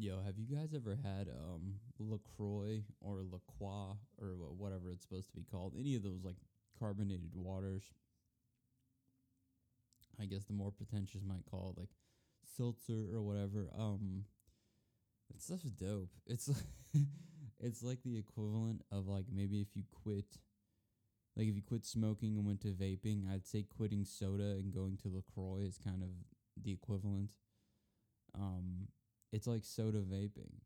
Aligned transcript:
Yo, 0.00 0.22
have 0.24 0.38
you 0.38 0.46
guys 0.46 0.68
ever 0.76 0.96
had 1.02 1.28
um 1.28 1.74
LaCroix 1.98 2.84
or 3.00 3.24
LaCroix 3.24 3.96
or 4.16 4.36
wha- 4.36 4.54
whatever 4.56 4.92
it's 4.92 5.02
supposed 5.02 5.28
to 5.28 5.34
be 5.34 5.42
called? 5.50 5.74
Any 5.76 5.96
of 5.96 6.04
those 6.04 6.22
like 6.22 6.36
carbonated 6.78 7.30
waters? 7.34 7.82
I 10.20 10.26
guess 10.26 10.44
the 10.44 10.52
more 10.52 10.70
pretentious 10.70 11.22
might 11.26 11.44
call 11.50 11.74
it 11.76 11.80
like 11.80 11.88
seltzer 12.56 13.08
or 13.12 13.22
whatever. 13.22 13.70
Um 13.76 14.26
that 15.32 15.42
stuff's 15.42 15.64
dope. 15.64 16.10
It's 16.26 16.48
it's 17.60 17.82
like 17.82 18.04
the 18.04 18.18
equivalent 18.18 18.82
of 18.92 19.08
like 19.08 19.26
maybe 19.32 19.60
if 19.60 19.74
you 19.74 19.82
quit 20.04 20.26
like 21.36 21.48
if 21.48 21.56
you 21.56 21.62
quit 21.62 21.84
smoking 21.84 22.36
and 22.36 22.46
went 22.46 22.60
to 22.60 22.68
vaping, 22.68 23.28
I'd 23.28 23.48
say 23.48 23.64
quitting 23.64 24.04
soda 24.04 24.52
and 24.60 24.72
going 24.72 24.96
to 24.98 25.08
LaCroix 25.08 25.62
is 25.62 25.76
kind 25.76 26.04
of 26.04 26.10
the 26.62 26.70
equivalent. 26.70 27.30
Um 28.32 28.86
it's 29.32 29.46
like 29.46 29.64
soda 29.64 29.98
vaping. 29.98 30.60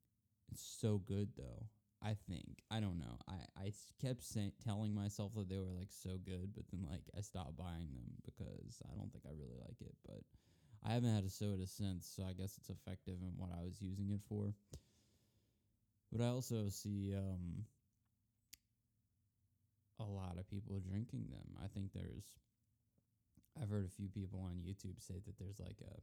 It's 0.51 0.63
so 0.81 0.99
good 1.07 1.31
though. 1.37 1.67
I 2.05 2.17
think. 2.29 2.63
I 2.71 2.81
don't 2.81 2.99
know. 2.99 3.17
I 3.29 3.35
I 3.57 3.73
kept 4.01 4.25
saying, 4.25 4.53
telling 4.65 4.95
myself 4.95 5.33
that 5.37 5.49
they 5.49 5.59
were 5.59 5.73
like 5.79 5.91
so 5.91 6.19
good, 6.25 6.53
but 6.55 6.65
then 6.71 6.87
like 6.91 7.05
I 7.17 7.21
stopped 7.21 7.57
buying 7.57 7.95
them 7.95 8.11
because 8.25 8.83
I 8.91 8.97
don't 8.97 9.11
think 9.13 9.25
I 9.27 9.31
really 9.31 9.59
like 9.61 9.81
it. 9.81 9.95
But 10.07 10.23
I 10.85 10.95
haven't 10.95 11.15
had 11.15 11.25
a 11.25 11.31
soda 11.31 11.67
since, 11.67 12.07
so 12.07 12.25
I 12.25 12.33
guess 12.33 12.59
it's 12.59 12.71
effective 12.71 13.19
in 13.23 13.33
what 13.37 13.51
I 13.57 13.63
was 13.63 13.81
using 13.81 14.11
it 14.11 14.21
for. 14.29 14.53
But 16.11 16.23
I 16.23 16.29
also 16.29 16.69
see 16.69 17.15
um, 17.17 17.65
a 20.01 20.05
lot 20.05 20.39
of 20.39 20.51
people 20.51 20.81
drinking 20.81 21.27
them. 21.31 21.57
I 21.63 21.69
think 21.69 21.93
there's. 21.95 22.37
I've 23.61 23.71
heard 23.71 23.85
a 23.85 23.97
few 23.97 24.09
people 24.09 24.41
on 24.41 24.65
YouTube 24.65 24.99
say 24.99 25.21
that 25.25 25.39
there's 25.39 25.61
like 25.61 25.79
a 25.81 26.01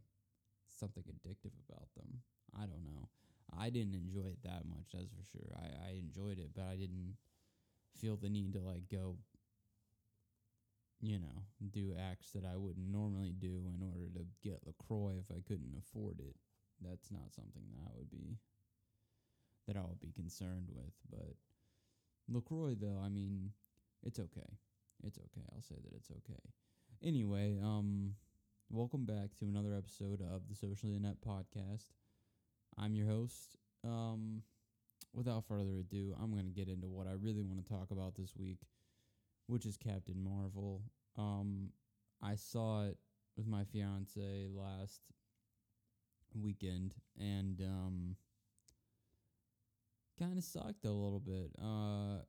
something 0.69 1.03
addictive 1.03 1.53
about 1.67 1.89
them. 1.97 2.21
I 2.55 2.61
don't 2.61 2.85
know. 2.85 3.09
I 3.57 3.69
didn't 3.69 3.95
enjoy 3.95 4.27
it 4.29 4.43
that 4.43 4.65
much, 4.69 4.93
that's 4.93 5.09
for 5.09 5.25
sure. 5.31 5.55
I, 5.55 5.89
I 5.89 5.91
enjoyed 5.97 6.39
it, 6.39 6.51
but 6.55 6.65
I 6.65 6.75
didn't 6.75 7.15
feel 7.99 8.15
the 8.15 8.29
need 8.29 8.53
to 8.53 8.61
like 8.61 8.87
go, 8.91 9.17
you 11.01 11.19
know, 11.19 11.43
do 11.71 11.93
acts 11.97 12.31
that 12.31 12.45
I 12.45 12.55
wouldn't 12.57 12.91
normally 12.91 13.33
do 13.37 13.71
in 13.75 13.81
order 13.83 14.09
to 14.15 14.25
get 14.43 14.65
LaCroix 14.65 15.15
if 15.19 15.31
I 15.31 15.41
couldn't 15.47 15.75
afford 15.77 16.19
it. 16.19 16.35
That's 16.81 17.11
not 17.11 17.33
something 17.33 17.63
that 17.71 17.81
I 17.85 17.91
would 17.97 18.09
be 18.09 18.37
that 19.67 19.77
I 19.77 19.81
would 19.81 19.99
be 19.99 20.11
concerned 20.11 20.69
with. 20.73 20.93
But 21.09 21.35
LaCroix 22.27 22.75
though, 22.79 23.01
I 23.03 23.09
mean, 23.09 23.51
it's 24.03 24.19
okay. 24.19 24.57
It's 25.03 25.17
okay. 25.17 25.45
I'll 25.53 25.61
say 25.61 25.75
that 25.83 25.95
it's 25.95 26.11
okay. 26.11 26.41
Anyway, 27.03 27.57
um 27.61 28.13
welcome 28.69 29.05
back 29.05 29.35
to 29.39 29.45
another 29.45 29.73
episode 29.73 30.21
of 30.21 30.47
the 30.47 30.55
Socially 30.55 30.95
Inept 30.95 31.25
podcast. 31.25 31.89
I'm 32.79 32.95
your 32.95 33.07
host. 33.07 33.57
Um, 33.83 34.41
without 35.13 35.45
further 35.47 35.79
ado, 35.79 36.15
I'm 36.21 36.31
going 36.31 36.45
to 36.45 36.51
get 36.51 36.69
into 36.69 36.87
what 36.87 37.07
I 37.07 37.13
really 37.19 37.43
want 37.43 37.63
to 37.63 37.71
talk 37.71 37.91
about 37.91 38.15
this 38.15 38.33
week, 38.37 38.59
which 39.47 39.65
is 39.65 39.77
Captain 39.77 40.23
Marvel. 40.23 40.81
Um, 41.17 41.69
I 42.21 42.35
saw 42.35 42.85
it 42.85 42.97
with 43.35 43.47
my 43.47 43.63
fiance 43.65 44.47
last 44.49 45.01
weekend 46.33 46.93
and 47.19 47.59
um, 47.61 48.15
kind 50.17 50.37
of 50.37 50.43
sucked 50.43 50.85
a 50.85 50.91
little 50.91 51.21
bit. 51.21 51.51
Uh, 51.61 52.23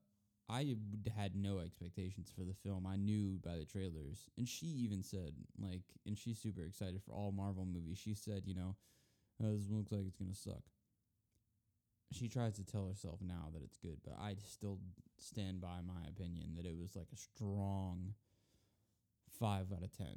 I 0.48 0.74
had 1.16 1.36
no 1.36 1.60
expectations 1.60 2.32
for 2.36 2.42
the 2.42 2.54
film. 2.64 2.86
I 2.86 2.96
knew 2.96 3.38
by 3.44 3.56
the 3.56 3.64
trailers, 3.64 4.28
and 4.36 4.48
she 4.48 4.66
even 4.66 5.04
said 5.04 5.32
like, 5.60 5.82
and 6.06 6.18
she's 6.18 6.40
super 6.40 6.64
excited 6.64 7.00
for 7.04 7.12
all 7.12 7.30
Marvel 7.30 7.64
movies. 7.64 7.98
She 7.98 8.14
said, 8.14 8.42
you 8.46 8.56
know, 8.56 8.74
"Oh, 9.42 9.52
this 9.52 9.68
looks 9.70 9.92
like 9.92 10.06
it's 10.06 10.16
gonna 10.16 10.34
suck. 10.34 10.62
She 12.12 12.28
tries 12.28 12.54
to 12.56 12.64
tell 12.64 12.88
herself 12.88 13.20
now 13.22 13.50
that 13.52 13.62
it's 13.62 13.78
good, 13.78 13.98
but 14.04 14.18
I 14.18 14.34
still 14.44 14.78
stand 15.18 15.60
by 15.60 15.80
my 15.86 16.02
opinion 16.08 16.54
that 16.56 16.66
it 16.66 16.76
was 16.76 16.96
like 16.96 17.08
a 17.12 17.16
strong 17.16 18.14
five 19.38 19.72
out 19.72 19.84
of 19.84 19.92
ten. 19.96 20.16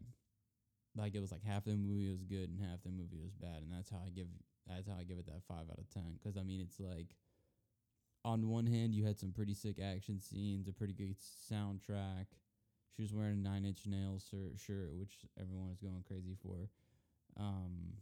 Like 0.96 1.16
it 1.16 1.20
was 1.20 1.32
like 1.32 1.44
half 1.44 1.66
the 1.66 1.76
movie 1.76 2.12
was 2.12 2.24
good 2.24 2.50
and 2.50 2.60
half 2.60 2.84
the 2.84 2.90
movie 2.90 3.20
was 3.22 3.36
bad, 3.36 3.62
and 3.64 3.72
that's 3.72 3.90
how 3.90 4.02
I 4.06 4.10
give 4.10 4.28
that's 4.68 4.88
how 4.88 4.96
I 5.00 5.04
give 5.04 5.18
it 5.18 5.26
that 5.28 5.44
five 5.48 5.70
out 5.72 5.80
of 5.80 5.90
ten. 5.90 6.18
Because 6.18 6.38
I 6.38 6.44
mean, 6.44 6.62
it's 6.62 6.80
like 6.80 7.16
on 8.26 8.48
one 8.50 8.66
hand, 8.66 8.96
you 8.96 9.06
had 9.06 9.20
some 9.20 9.32
pretty 9.32 9.54
sick 9.54 9.80
action 9.80 10.20
scenes, 10.20 10.68
a 10.68 10.74
pretty 10.74 10.94
good 10.94 11.16
soundtrack. 11.52 12.28
She 12.96 13.02
was 13.02 13.14
wearing 13.14 13.40
a 13.40 13.50
Nine 13.50 13.66
Inch 13.66 13.86
Nails 13.88 14.26
shirt, 14.30 14.60
shirt 14.60 14.96
which 14.96 15.26
everyone 15.40 15.72
is 15.72 15.80
going 15.80 16.04
crazy 16.08 16.36
for. 16.42 16.70
Um, 17.38 17.94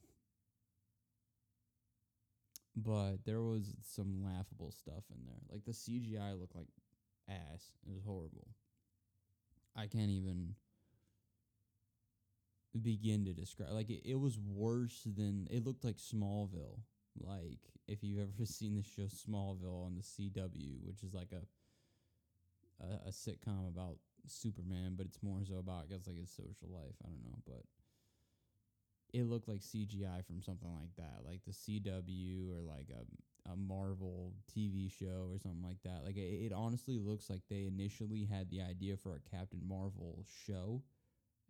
but 2.75 3.17
there 3.25 3.41
was 3.41 3.75
some 3.83 4.23
laughable 4.23 4.71
stuff 4.71 5.03
in 5.09 5.25
there. 5.25 5.41
Like 5.49 5.65
the 5.65 5.71
CGI 5.71 6.39
looked 6.39 6.55
like 6.55 6.67
ass. 7.29 7.71
It 7.85 7.93
was 7.93 8.03
horrible. 8.05 8.47
I 9.75 9.87
can't 9.87 10.09
even 10.09 10.55
begin 12.81 13.25
to 13.25 13.33
describe. 13.33 13.71
Like 13.71 13.89
it, 13.89 14.01
it 14.05 14.19
was 14.19 14.37
worse 14.39 15.01
than 15.05 15.47
it 15.49 15.65
looked 15.65 15.83
like 15.83 15.97
Smallville. 15.97 16.79
Like 17.19 17.59
if 17.87 18.03
you've 18.03 18.19
ever 18.19 18.45
seen 18.45 18.75
the 18.75 18.83
show 18.83 19.03
Smallville 19.03 19.85
on 19.85 19.95
the 19.95 20.01
CW, 20.01 20.83
which 20.83 21.03
is 21.03 21.13
like 21.13 21.31
a 21.33 21.41
a, 22.83 23.09
a 23.09 23.11
sitcom 23.11 23.67
about 23.67 23.97
Superman, 24.27 24.93
but 24.95 25.05
it's 25.05 25.21
more 25.21 25.39
so 25.47 25.57
about 25.57 25.83
I 25.83 25.93
guess 25.93 26.07
like 26.07 26.19
his 26.19 26.31
social 26.31 26.69
life. 26.69 26.95
I 27.03 27.09
don't 27.09 27.23
know, 27.23 27.39
but 27.45 27.63
it 29.13 29.29
looked 29.29 29.47
like 29.47 29.61
CGI 29.61 30.25
from 30.25 30.41
something 30.41 30.69
like 30.73 30.95
that, 30.97 31.25
like 31.25 31.41
the 31.45 31.51
CW 31.51 32.49
or 32.51 32.61
like 32.61 32.87
a 32.89 33.03
a 33.51 33.55
Marvel 33.55 34.33
TV 34.55 34.89
show 34.91 35.27
or 35.31 35.39
something 35.39 35.63
like 35.63 35.81
that. 35.83 36.03
Like 36.05 36.15
it, 36.15 36.45
it 36.45 36.53
honestly 36.53 36.99
looks 36.99 37.29
like 37.29 37.41
they 37.49 37.65
initially 37.65 38.25
had 38.25 38.49
the 38.49 38.61
idea 38.61 38.97
for 38.97 39.15
a 39.15 39.35
Captain 39.35 39.61
Marvel 39.67 40.25
show, 40.45 40.81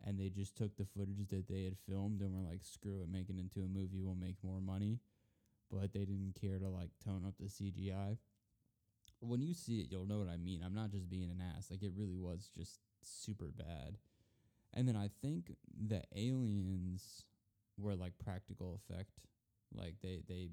and 0.04 0.18
they 0.18 0.28
just 0.28 0.56
took 0.56 0.76
the 0.76 0.86
footage 0.86 1.28
that 1.28 1.48
they 1.48 1.64
had 1.64 1.76
filmed 1.88 2.20
and 2.20 2.32
were 2.32 2.48
like, 2.48 2.64
"Screw 2.64 3.02
it, 3.02 3.08
make 3.10 3.28
it 3.28 3.38
into 3.38 3.60
a 3.60 3.68
movie. 3.68 4.00
We'll 4.00 4.14
make 4.14 4.42
more 4.42 4.60
money." 4.60 5.00
But 5.70 5.92
they 5.92 6.00
didn't 6.00 6.36
care 6.40 6.58
to 6.58 6.68
like 6.68 6.90
tone 7.04 7.24
up 7.26 7.34
the 7.38 7.48
CGI. 7.48 8.18
When 9.20 9.40
you 9.40 9.54
see 9.54 9.80
it, 9.80 9.88
you'll 9.90 10.06
know 10.06 10.18
what 10.18 10.28
I 10.28 10.36
mean. 10.36 10.62
I'm 10.64 10.74
not 10.74 10.90
just 10.90 11.08
being 11.08 11.30
an 11.30 11.42
ass. 11.56 11.68
Like 11.70 11.82
it 11.82 11.92
really 11.96 12.18
was 12.18 12.50
just 12.54 12.80
super 13.02 13.52
bad. 13.56 13.98
And 14.74 14.88
then 14.88 14.96
I 14.96 15.10
think 15.20 15.52
the 15.86 16.02
aliens 16.16 17.24
were 17.82 17.94
like 17.96 18.12
practical 18.24 18.80
effect. 18.80 19.10
Like 19.74 19.96
they 20.02 20.22
they 20.28 20.48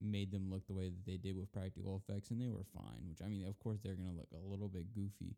made 0.00 0.30
them 0.30 0.50
look 0.50 0.66
the 0.66 0.74
way 0.74 0.88
that 0.88 1.06
they 1.06 1.16
did 1.16 1.36
with 1.36 1.52
practical 1.52 2.02
effects 2.02 2.30
and 2.30 2.40
they 2.40 2.48
were 2.48 2.66
fine, 2.74 3.08
which 3.08 3.22
I 3.24 3.28
mean 3.28 3.46
of 3.46 3.58
course 3.58 3.80
they're 3.82 3.94
going 3.94 4.10
to 4.10 4.16
look 4.16 4.28
a 4.34 4.46
little 4.46 4.68
bit 4.68 4.94
goofy. 4.94 5.36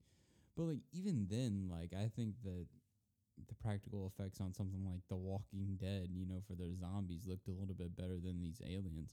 But 0.57 0.65
like 0.65 0.81
even 0.93 1.27
then 1.31 1.69
like 1.71 1.93
I 1.95 2.11
think 2.17 2.35
that 2.45 2.67
the 3.49 3.55
practical 3.55 4.07
effects 4.07 4.41
on 4.41 4.55
something 4.55 4.85
like 4.85 5.03
The 5.09 5.17
Walking 5.17 5.77
Dead, 5.79 6.09
you 6.11 6.27
know, 6.27 6.43
for 6.47 6.55
their 6.55 6.75
zombies 6.75 7.27
looked 7.27 7.49
a 7.49 7.53
little 7.53 7.75
bit 7.75 7.97
better 7.97 8.19
than 8.19 8.41
these 8.41 8.63
aliens. 8.65 9.13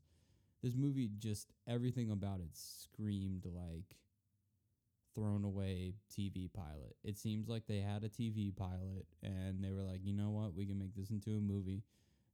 This 0.62 0.76
movie 0.76 1.10
just 1.20 1.52
everything 1.68 2.10
about 2.10 2.40
it 2.40 2.52
screamed 2.54 3.46
like 3.46 3.98
thrown 5.16 5.44
away 5.44 5.96
TV 6.12 6.50
pilot. 6.54 6.96
It 7.04 7.18
seems 7.18 7.48
like 7.48 7.68
they 7.68 7.80
had 7.80 8.04
a 8.04 8.10
TV 8.10 8.56
pilot 8.56 9.06
and 9.22 9.64
they 9.64 9.72
were 9.72 9.84
like, 9.84 10.02
you 10.04 10.14
know 10.14 10.30
what, 10.30 10.56
we 10.56 10.66
can 10.66 10.80
make 10.80 10.96
this 10.96 11.10
into 11.10 11.32
a 11.32 11.40
movie. 11.42 11.84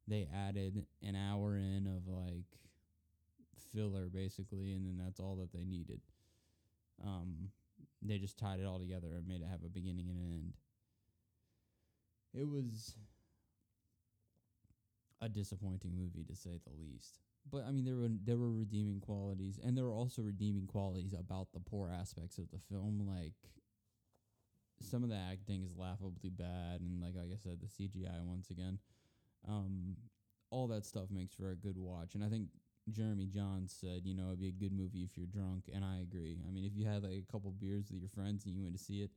They 0.07 0.28
added 0.34 0.85
an 1.03 1.16
hour 1.16 1.57
in 1.57 1.85
of 1.88 2.07
like 2.07 2.45
filler 3.73 4.07
basically, 4.07 4.73
and 4.73 4.85
then 4.85 5.03
that's 5.03 5.19
all 5.19 5.35
that 5.38 5.53
they 5.53 5.63
needed. 5.63 6.01
Um, 7.03 7.50
they 8.01 8.17
just 8.17 8.38
tied 8.38 8.59
it 8.59 8.66
all 8.66 8.79
together 8.79 9.09
and 9.16 9.28
made 9.28 9.41
it 9.41 9.47
have 9.50 9.63
a 9.66 9.69
beginning 9.69 10.07
and 10.09 10.17
an 10.17 10.31
end. 10.34 10.53
It 12.34 12.47
was 12.47 12.96
a 15.22 15.30
disappointing 15.30 15.96
movie 15.96 16.24
to 16.24 16.35
say 16.35 16.59
the 16.63 16.74
least. 16.80 17.19
But 17.50 17.66
I 17.68 17.72
mean, 17.72 17.85
there 17.85 17.96
were 17.96 18.09
there 18.23 18.38
were 18.38 18.52
redeeming 18.52 18.99
qualities, 18.99 19.59
and 19.64 19.78
there 19.78 19.85
were 19.85 19.94
also 19.94 20.22
redeeming 20.22 20.67
qualities 20.67 21.14
about 21.14 21.47
the 21.53 21.59
poor 21.59 21.90
aspects 21.90 22.38
of 22.38 22.49
the 22.52 22.59
film. 22.59 23.08
Like 23.08 23.34
some 24.82 25.03
of 25.03 25.09
the 25.09 25.16
acting 25.16 25.64
is 25.64 25.78
laughably 25.78 26.29
bad, 26.29 26.82
and 26.82 27.02
like 27.02 27.16
like 27.16 27.32
I 27.34 27.38
said, 27.38 27.59
the 27.61 27.67
CGI 27.67 28.23
once 28.23 28.49
again. 28.49 28.79
Um, 29.47 29.96
all 30.52 30.67
that 30.67 30.85
stuff 30.85 31.09
makes 31.11 31.35
for 31.35 31.52
a 31.52 31.55
good 31.55 31.78
watch, 31.78 32.16
and 32.16 32.23
I 32.23 32.29
think 32.29 32.49
Jeremy 32.91 33.28
Jahns 33.28 33.79
said, 33.79 34.02
you 34.05 34.16
know, 34.16 34.28
it'd 34.28 34.40
be 34.40 34.49
a 34.49 34.52
good 34.52 34.72
movie 34.72 35.03
if 35.03 35.17
you're 35.17 35.28
drunk, 35.28 35.70
and 35.73 35.85
I 35.85 35.99
agree. 36.02 36.40
I 36.47 36.52
mean, 36.52 36.66
if 36.66 36.76
you 36.76 36.85
had 36.85 37.03
like 37.03 37.23
a 37.28 37.32
couple 37.32 37.52
beers 37.52 37.91
with 37.91 38.02
your 38.02 38.09
friends 38.09 38.46
and 38.46 38.55
you 38.55 38.61
went 38.61 38.78
to 38.78 38.84
see 38.84 39.02
it, 39.02 39.11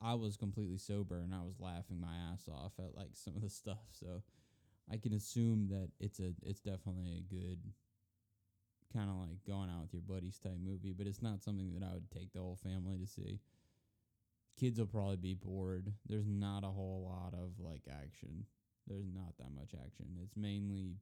I 0.00 0.14
was 0.14 0.36
completely 0.36 0.78
sober 0.78 1.20
and 1.20 1.34
I 1.34 1.42
was 1.42 1.60
laughing 1.60 2.00
my 2.00 2.14
ass 2.32 2.48
off 2.50 2.72
at 2.78 2.96
like 2.96 3.10
some 3.14 3.36
of 3.36 3.42
the 3.42 3.50
stuff. 3.50 3.86
So 3.92 4.22
I 4.90 4.96
can 4.96 5.12
assume 5.12 5.68
that 5.68 5.90
it's 5.98 6.20
a 6.20 6.32
it's 6.42 6.60
definitely 6.60 7.16
a 7.18 7.34
good 7.34 7.58
kind 8.92 9.10
of 9.10 9.16
like 9.16 9.44
going 9.46 9.68
out 9.68 9.82
with 9.82 9.92
your 9.92 10.02
buddies 10.02 10.38
type 10.38 10.58
movie, 10.64 10.94
but 10.96 11.06
it's 11.06 11.22
not 11.22 11.42
something 11.42 11.72
that 11.74 11.82
I 11.82 11.92
would 11.92 12.10
take 12.10 12.32
the 12.32 12.40
whole 12.40 12.58
family 12.62 12.96
to 12.98 13.06
see. 13.06 13.40
Kids 14.58 14.78
will 14.78 14.86
probably 14.86 15.16
be 15.16 15.34
bored. 15.34 15.92
There's 16.08 16.28
not 16.28 16.64
a 16.64 16.68
whole 16.68 17.04
lot 17.10 17.34
of 17.34 17.58
like 17.58 17.82
action. 17.90 18.46
There's 18.86 19.06
not 19.12 19.36
that 19.38 19.54
much 19.54 19.74
action. 19.74 20.06
It's 20.22 20.36
mainly 20.36 20.94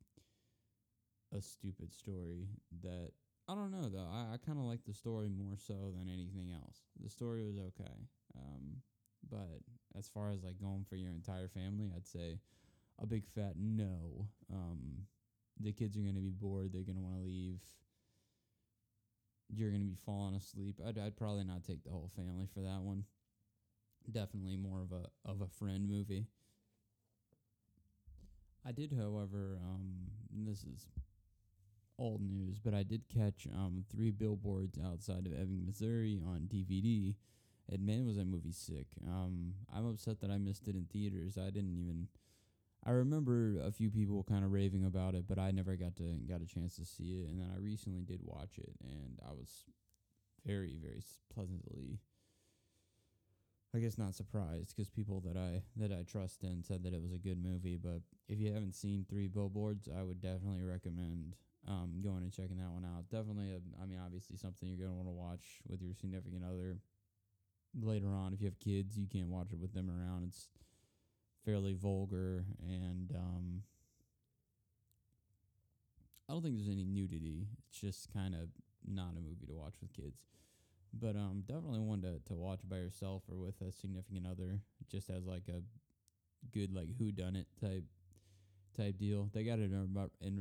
a 1.36 1.40
stupid 1.40 1.92
story 1.92 2.48
that 2.82 3.10
I 3.48 3.54
don't 3.54 3.70
know 3.70 3.88
though. 3.88 4.08
I, 4.10 4.34
I 4.34 4.36
kind 4.38 4.58
of 4.58 4.64
like 4.64 4.84
the 4.86 4.94
story 4.94 5.28
more 5.28 5.56
so 5.56 5.92
than 5.96 6.08
anything 6.08 6.50
else. 6.52 6.78
The 7.02 7.10
story 7.10 7.44
was 7.44 7.58
okay, 7.58 7.94
um, 8.36 8.80
but 9.30 9.60
as 9.96 10.08
far 10.08 10.30
as 10.30 10.42
like 10.42 10.60
going 10.60 10.84
for 10.88 10.96
your 10.96 11.12
entire 11.12 11.48
family, 11.48 11.90
I'd 11.94 12.06
say 12.06 12.38
a 13.00 13.06
big 13.06 13.24
fat 13.34 13.54
no. 13.56 14.28
Um, 14.52 15.06
the 15.60 15.72
kids 15.72 15.96
are 15.96 16.00
gonna 16.00 16.20
be 16.20 16.30
bored. 16.30 16.72
They're 16.72 16.82
gonna 16.82 17.00
want 17.00 17.16
to 17.16 17.22
leave. 17.22 17.60
You're 19.48 19.70
gonna 19.70 19.84
be 19.84 19.96
falling 20.06 20.34
asleep. 20.34 20.80
I'd 20.86 20.98
I'd 20.98 21.16
probably 21.16 21.44
not 21.44 21.64
take 21.64 21.84
the 21.84 21.90
whole 21.90 22.10
family 22.14 22.46
for 22.52 22.60
that 22.60 22.82
one. 22.82 23.04
Definitely 24.10 24.56
more 24.56 24.82
of 24.82 24.92
a 24.92 25.06
of 25.28 25.40
a 25.40 25.46
friend 25.46 25.88
movie. 25.88 26.26
I 28.66 28.72
did, 28.72 28.94
however, 28.98 29.58
um, 29.62 30.10
this 30.46 30.64
is 30.64 30.86
old 31.98 32.22
news, 32.22 32.58
but 32.58 32.74
I 32.74 32.82
did 32.82 33.02
catch 33.08 33.46
um 33.54 33.84
three 33.90 34.10
billboards 34.10 34.78
outside 34.84 35.26
of 35.26 35.32
Ebbing, 35.32 35.64
Missouri 35.64 36.20
on 36.26 36.48
DVD. 36.48 37.14
And 37.70 37.86
man, 37.86 38.04
was 38.04 38.16
that 38.16 38.26
movie 38.26 38.52
sick. 38.52 38.86
Um, 39.06 39.54
I'm 39.74 39.86
upset 39.86 40.20
that 40.20 40.30
I 40.30 40.36
missed 40.36 40.68
it 40.68 40.74
in 40.74 40.86
theaters. 40.92 41.38
I 41.38 41.50
didn't 41.50 41.76
even. 41.78 42.08
I 42.86 42.90
remember 42.90 43.58
a 43.64 43.72
few 43.72 43.90
people 43.90 44.24
kind 44.24 44.44
of 44.44 44.52
raving 44.52 44.84
about 44.84 45.14
it, 45.14 45.24
but 45.26 45.38
I 45.38 45.50
never 45.50 45.76
got 45.76 45.96
to 45.96 46.18
got 46.28 46.42
a 46.42 46.46
chance 46.46 46.76
to 46.76 46.84
see 46.84 47.22
it. 47.22 47.28
And 47.30 47.40
then 47.40 47.48
I 47.54 47.58
recently 47.58 48.02
did 48.02 48.20
watch 48.22 48.58
it, 48.58 48.72
and 48.82 49.18
I 49.26 49.32
was 49.32 49.64
very, 50.44 50.76
very 50.80 51.02
pleasantly 51.32 52.00
I 53.74 53.80
guess 53.80 53.98
not 53.98 54.14
surprised 54.14 54.76
because 54.76 54.88
people 54.88 55.20
that 55.26 55.36
I 55.36 55.62
that 55.76 55.90
I 55.90 56.04
trust 56.04 56.44
in 56.44 56.62
said 56.62 56.84
that 56.84 56.94
it 56.94 57.02
was 57.02 57.12
a 57.12 57.18
good 57.18 57.42
movie. 57.42 57.76
But 57.76 58.02
if 58.28 58.38
you 58.38 58.52
haven't 58.52 58.76
seen 58.76 59.04
Three 59.08 59.26
Billboards, 59.26 59.88
I 59.88 60.02
would 60.04 60.20
definitely 60.20 60.62
recommend 60.62 61.34
um, 61.66 62.00
going 62.02 62.22
and 62.22 62.32
checking 62.32 62.58
that 62.58 62.70
one 62.70 62.84
out. 62.84 63.10
Definitely, 63.10 63.50
a, 63.50 63.82
I 63.82 63.86
mean, 63.86 63.98
obviously 64.04 64.36
something 64.36 64.68
you're 64.68 64.86
gonna 64.86 64.96
want 64.96 65.08
to 65.08 65.12
watch 65.12 65.58
with 65.66 65.82
your 65.82 65.92
significant 65.92 66.44
other 66.48 66.78
later 67.82 68.14
on. 68.14 68.32
If 68.32 68.40
you 68.40 68.46
have 68.46 68.60
kids, 68.60 68.96
you 68.96 69.08
can't 69.08 69.28
watch 69.28 69.52
it 69.52 69.58
with 69.58 69.74
them 69.74 69.90
around. 69.90 70.26
It's 70.28 70.46
fairly 71.44 71.74
vulgar 71.74 72.44
and 72.62 73.12
um, 73.14 73.62
I 76.28 76.32
don't 76.32 76.42
think 76.42 76.56
there's 76.56 76.68
any 76.68 76.84
nudity. 76.84 77.48
It's 77.68 77.80
just 77.80 78.12
kind 78.12 78.34
of 78.34 78.48
not 78.86 79.16
a 79.16 79.20
movie 79.20 79.46
to 79.46 79.54
watch 79.54 79.74
with 79.80 79.92
kids. 79.92 80.18
But 80.92 81.16
um, 81.16 81.42
definitely 81.46 81.80
one 81.80 82.02
to, 82.02 82.20
to 82.26 82.34
watch 82.34 82.60
by 82.68 82.76
yourself 82.76 83.22
or 83.30 83.36
with 83.36 83.60
a 83.60 83.72
significant 83.72 84.26
other, 84.26 84.60
just 84.88 85.10
as 85.10 85.26
like 85.26 85.48
a 85.48 85.60
good 86.52 86.72
like 86.72 86.88
who 86.98 87.10
done 87.10 87.36
it 87.36 87.46
type 87.60 87.84
type 88.76 88.98
deal. 88.98 89.28
They 89.32 89.44
got 89.44 89.58
it 89.58 89.70
in 89.70 89.98
in, 90.20 90.40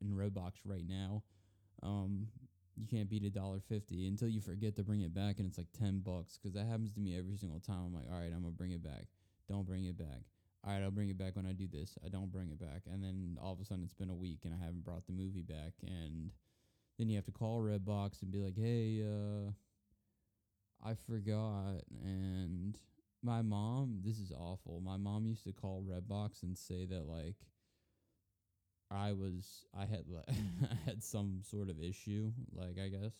in 0.00 0.14
Redbox 0.14 0.52
right 0.64 0.84
now. 0.86 1.22
Um, 1.82 2.28
you 2.76 2.86
can't 2.86 3.08
beat 3.08 3.24
a 3.24 3.30
dollar 3.30 3.60
fifty 3.60 4.06
until 4.06 4.28
you 4.28 4.40
forget 4.40 4.76
to 4.76 4.82
bring 4.82 5.00
it 5.00 5.14
back, 5.14 5.38
and 5.38 5.48
it's 5.48 5.58
like 5.58 5.72
ten 5.78 6.00
bucks. 6.00 6.36
Because 6.36 6.54
that 6.54 6.66
happens 6.66 6.92
to 6.92 7.00
me 7.00 7.16
every 7.16 7.36
single 7.36 7.60
time. 7.60 7.86
I'm 7.86 7.94
like, 7.94 8.06
all 8.12 8.20
right, 8.20 8.32
I'm 8.32 8.42
gonna 8.42 8.52
bring 8.52 8.72
it 8.72 8.84
back. 8.84 9.06
Don't 9.48 9.66
bring 9.66 9.84
it 9.84 9.98
back. 9.98 10.22
All 10.64 10.72
right, 10.72 10.82
I'll 10.82 10.90
bring 10.90 11.08
it 11.08 11.18
back 11.18 11.34
when 11.34 11.46
I 11.46 11.52
do 11.52 11.66
this. 11.66 11.98
I 12.04 12.08
don't 12.08 12.30
bring 12.30 12.50
it 12.50 12.60
back, 12.60 12.82
and 12.90 13.02
then 13.02 13.36
all 13.42 13.52
of 13.52 13.60
a 13.60 13.64
sudden 13.64 13.84
it's 13.84 13.94
been 13.94 14.10
a 14.10 14.14
week 14.14 14.40
and 14.44 14.54
I 14.54 14.64
haven't 14.64 14.84
brought 14.84 15.06
the 15.06 15.12
movie 15.12 15.42
back, 15.42 15.72
and 15.82 16.30
then 16.98 17.08
you 17.08 17.16
have 17.16 17.24
to 17.24 17.32
call 17.32 17.60
Redbox 17.60 18.22
and 18.22 18.30
be 18.30 18.38
like, 18.38 18.56
hey, 18.56 19.02
uh, 19.02 19.50
I 20.84 20.94
forgot. 20.94 21.82
And 22.02 22.78
my 23.22 23.42
mom, 23.42 24.00
this 24.04 24.18
is 24.18 24.32
awful. 24.32 24.80
My 24.84 24.96
mom 24.96 25.26
used 25.26 25.44
to 25.44 25.52
call 25.52 25.84
Redbox 25.88 26.42
and 26.42 26.56
say 26.56 26.84
that 26.86 27.06
like 27.06 27.36
I 28.90 29.12
was 29.12 29.64
I 29.76 29.86
had 29.86 30.04
I 30.28 30.74
had 30.84 31.02
some 31.02 31.40
sort 31.42 31.70
of 31.70 31.82
issue, 31.82 32.32
like 32.52 32.78
I 32.78 32.88
guess, 32.88 33.14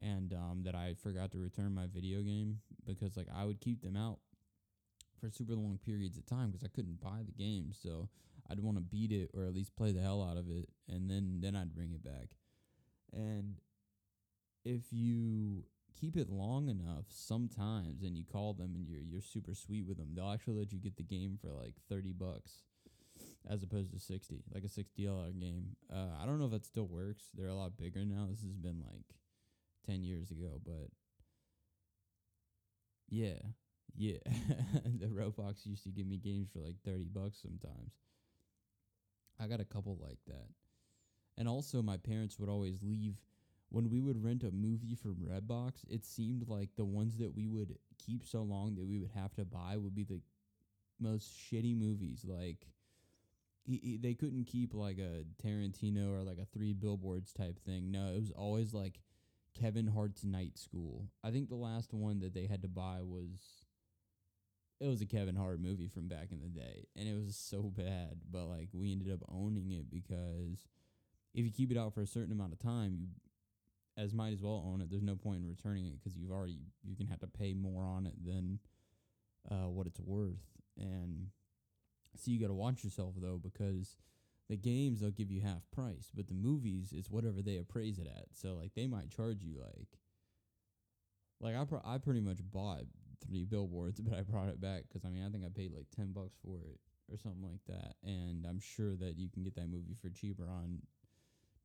and 0.00 0.32
um, 0.32 0.62
that 0.64 0.74
I 0.74 0.94
forgot 1.02 1.32
to 1.32 1.38
return 1.38 1.74
my 1.74 1.86
video 1.86 2.22
game 2.22 2.60
because 2.86 3.16
like 3.16 3.28
I 3.34 3.44
would 3.44 3.60
keep 3.60 3.82
them 3.82 3.96
out 3.96 4.18
for 5.22 5.30
super 5.30 5.54
long 5.54 5.78
periods 5.84 6.18
of 6.18 6.26
time 6.26 6.50
because 6.50 6.64
I 6.64 6.74
couldn't 6.74 7.00
buy 7.00 7.20
the 7.24 7.32
game, 7.32 7.72
so 7.72 8.08
I'd 8.50 8.60
want 8.60 8.76
to 8.76 8.82
beat 8.82 9.12
it 9.12 9.30
or 9.34 9.44
at 9.44 9.54
least 9.54 9.76
play 9.76 9.92
the 9.92 10.02
hell 10.02 10.22
out 10.22 10.36
of 10.36 10.50
it, 10.50 10.68
and 10.88 11.08
then 11.08 11.38
then 11.40 11.54
I'd 11.54 11.74
bring 11.74 11.92
it 11.92 12.04
back. 12.04 12.30
And 13.12 13.56
if 14.64 14.82
you 14.90 15.64
keep 15.98 16.16
it 16.16 16.28
long 16.28 16.68
enough 16.68 17.04
sometimes 17.08 18.02
and 18.02 18.16
you 18.16 18.24
call 18.24 18.54
them 18.54 18.74
and 18.74 18.88
you're 18.88 19.02
you're 19.02 19.22
super 19.22 19.54
sweet 19.54 19.86
with 19.86 19.96
them, 19.96 20.08
they'll 20.14 20.30
actually 20.30 20.58
let 20.58 20.72
you 20.72 20.78
get 20.78 20.96
the 20.96 21.02
game 21.02 21.38
for 21.40 21.50
like 21.50 21.74
30 21.88 22.12
bucks 22.12 22.64
as 23.48 23.62
opposed 23.62 23.92
to 23.92 23.98
60, 23.98 24.42
like 24.54 24.64
a 24.64 24.68
$60 24.68 25.40
game. 25.40 25.76
Uh, 25.92 26.16
I 26.20 26.26
don't 26.26 26.38
know 26.38 26.46
if 26.46 26.52
that 26.52 26.64
still 26.64 26.86
works. 26.86 27.24
They're 27.34 27.48
a 27.48 27.54
lot 27.54 27.76
bigger 27.76 28.04
now. 28.04 28.26
This 28.30 28.42
has 28.42 28.56
been 28.56 28.80
like 28.80 29.16
10 29.86 30.02
years 30.02 30.30
ago, 30.30 30.60
but 30.64 30.90
yeah. 33.08 33.38
Yeah. 33.96 34.18
the 35.00 35.06
Redbox 35.06 35.66
used 35.66 35.84
to 35.84 35.90
give 35.90 36.06
me 36.06 36.18
games 36.18 36.48
for 36.52 36.60
like 36.60 36.76
30 36.84 37.08
bucks 37.12 37.38
sometimes. 37.40 37.92
I 39.40 39.46
got 39.46 39.60
a 39.60 39.64
couple 39.64 39.98
like 40.00 40.18
that. 40.26 40.48
And 41.36 41.48
also 41.48 41.82
my 41.82 41.96
parents 41.96 42.38
would 42.38 42.48
always 42.48 42.82
leave 42.82 43.16
when 43.72 43.88
we 43.88 44.00
would 44.00 44.22
rent 44.22 44.44
a 44.44 44.50
movie 44.50 44.94
from 44.94 45.16
Redbox, 45.16 45.84
it 45.88 46.04
seemed 46.04 46.46
like 46.46 46.68
the 46.76 46.84
ones 46.84 47.16
that 47.16 47.34
we 47.34 47.48
would 47.48 47.78
keep 47.98 48.26
so 48.26 48.42
long 48.42 48.74
that 48.74 48.86
we 48.86 48.98
would 48.98 49.10
have 49.14 49.34
to 49.36 49.46
buy 49.46 49.78
would 49.78 49.94
be 49.94 50.04
the 50.04 50.20
most 51.00 51.32
shitty 51.32 51.74
movies. 51.74 52.22
Like, 52.28 52.66
he, 53.64 53.80
he, 53.82 53.96
they 53.96 54.12
couldn't 54.12 54.44
keep 54.44 54.74
like 54.74 54.98
a 54.98 55.24
Tarantino 55.42 56.12
or 56.12 56.22
like 56.22 56.36
a 56.36 56.44
Three 56.52 56.74
Billboards 56.74 57.32
type 57.32 57.58
thing. 57.64 57.90
No, 57.90 58.08
it 58.08 58.20
was 58.20 58.30
always 58.30 58.74
like 58.74 59.00
Kevin 59.58 59.86
Hart's 59.86 60.22
Night 60.22 60.58
School. 60.58 61.08
I 61.24 61.30
think 61.30 61.48
the 61.48 61.54
last 61.54 61.94
one 61.94 62.20
that 62.20 62.34
they 62.34 62.46
had 62.46 62.60
to 62.62 62.68
buy 62.68 62.98
was 63.00 63.61
it 64.82 64.88
was 64.88 65.00
a 65.00 65.06
Kevin 65.06 65.36
Hart 65.36 65.60
movie 65.60 65.86
from 65.86 66.08
back 66.08 66.32
in 66.32 66.40
the 66.40 66.48
day, 66.48 66.86
and 66.96 67.08
it 67.08 67.14
was 67.14 67.36
so 67.36 67.62
bad. 67.62 68.20
But 68.28 68.46
like 68.46 68.68
we 68.72 68.90
ended 68.90 69.12
up 69.12 69.20
owning 69.30 69.70
it 69.70 69.88
because 69.88 70.66
if 71.34 71.44
you 71.44 71.52
keep 71.52 71.70
it 71.70 71.78
out 71.78 71.94
for 71.94 72.02
a 72.02 72.06
certain 72.06 72.32
amount 72.32 72.52
of 72.52 72.58
time, 72.58 72.96
you 72.98 73.06
as 73.96 74.12
might 74.12 74.32
as 74.32 74.42
well 74.42 74.64
own 74.66 74.80
it. 74.80 74.90
There's 74.90 75.02
no 75.02 75.14
point 75.14 75.42
in 75.42 75.48
returning 75.48 75.86
it 75.86 75.98
because 75.98 76.16
you've 76.16 76.32
already 76.32 76.58
you're 76.82 76.96
gonna 76.96 77.10
have 77.10 77.20
to 77.20 77.28
pay 77.28 77.54
more 77.54 77.84
on 77.84 78.06
it 78.06 78.14
than 78.24 78.58
uh, 79.50 79.68
what 79.68 79.86
it's 79.86 80.00
worth. 80.00 80.42
And 80.76 81.28
so 82.16 82.30
you 82.30 82.40
got 82.40 82.48
to 82.48 82.54
watch 82.54 82.82
yourself 82.82 83.14
though 83.16 83.38
because 83.40 83.96
the 84.48 84.56
games 84.56 85.00
they'll 85.00 85.10
give 85.10 85.30
you 85.30 85.42
half 85.42 85.62
price, 85.70 86.10
but 86.12 86.26
the 86.26 86.34
movies 86.34 86.92
is 86.92 87.08
whatever 87.08 87.40
they 87.40 87.58
appraise 87.58 87.98
it 87.98 88.08
at. 88.08 88.26
So 88.32 88.54
like 88.54 88.74
they 88.74 88.88
might 88.88 89.10
charge 89.10 89.42
you 89.42 89.60
like 89.60 89.98
like 91.40 91.56
I 91.56 91.64
pro- 91.64 91.82
I 91.84 91.98
pretty 91.98 92.20
much 92.20 92.38
bought 92.42 92.82
three 93.22 93.44
billboards, 93.44 94.00
but 94.04 94.18
I 94.18 94.22
brought 94.22 94.48
it 94.48 94.60
back 94.60 94.84
because 94.88 95.04
I 95.04 95.10
mean 95.10 95.24
I 95.24 95.30
think 95.30 95.44
I 95.44 95.48
paid 95.48 95.72
like 95.72 95.86
ten 95.94 96.12
bucks 96.12 96.36
for 96.44 96.58
it 96.58 96.78
or 97.12 97.18
something 97.18 97.42
like 97.42 97.64
that, 97.68 97.94
and 98.04 98.46
I'm 98.46 98.60
sure 98.60 98.96
that 98.96 99.16
you 99.16 99.28
can 99.28 99.42
get 99.42 99.54
that 99.56 99.68
movie 99.68 99.96
for 100.00 100.08
cheaper 100.10 100.48
on 100.48 100.80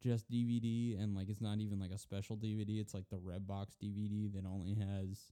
just 0.04 0.30
DVD 0.30 1.02
and 1.02 1.16
like 1.16 1.28
it's 1.28 1.42
not 1.42 1.60
even 1.60 1.80
like 1.80 1.92
a 1.92 1.98
special 1.98 2.38
DVD. 2.38 2.80
It's 2.80 2.94
like 2.94 3.10
the 3.10 3.18
Redbox 3.18 3.78
DVD 3.82 4.32
that 4.34 4.46
only 4.46 4.76
has 4.76 5.32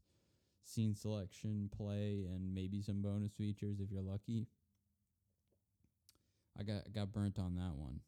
scene 0.64 0.96
selection, 0.96 1.70
play, 1.76 2.26
and 2.28 2.54
maybe 2.54 2.82
some 2.82 3.02
bonus 3.02 3.34
features 3.34 3.80
if 3.80 3.92
you're 3.92 4.02
lucky. 4.02 4.48
I 6.58 6.64
got 6.64 6.92
got 6.94 7.12
burnt 7.12 7.38
on 7.40 7.56
that 7.56 7.76
one. 7.76 8.00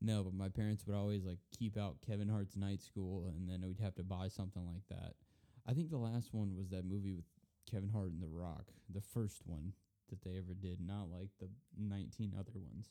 No, 0.00 0.22
but 0.22 0.34
my 0.34 0.48
parents 0.48 0.86
would 0.86 0.96
always 0.96 1.24
like 1.24 1.38
keep 1.56 1.76
out 1.76 1.96
Kevin 2.06 2.28
Hart's 2.28 2.56
Night 2.56 2.82
School, 2.82 3.26
and 3.26 3.48
then 3.48 3.66
we'd 3.66 3.80
have 3.80 3.94
to 3.96 4.02
buy 4.02 4.28
something 4.28 4.66
like 4.66 4.86
that. 4.88 5.14
I 5.68 5.74
think 5.74 5.90
the 5.90 5.98
last 5.98 6.32
one 6.32 6.54
was 6.56 6.68
that 6.70 6.84
movie 6.84 7.12
with 7.12 7.24
Kevin 7.70 7.90
Hart 7.90 8.12
and 8.12 8.22
The 8.22 8.28
Rock, 8.28 8.66
the 8.88 9.00
first 9.00 9.42
one 9.44 9.72
that 10.08 10.22
they 10.22 10.38
ever 10.38 10.54
did, 10.54 10.78
not 10.80 11.10
like 11.10 11.30
the 11.40 11.48
19 11.76 12.32
other 12.38 12.52
ones. 12.54 12.90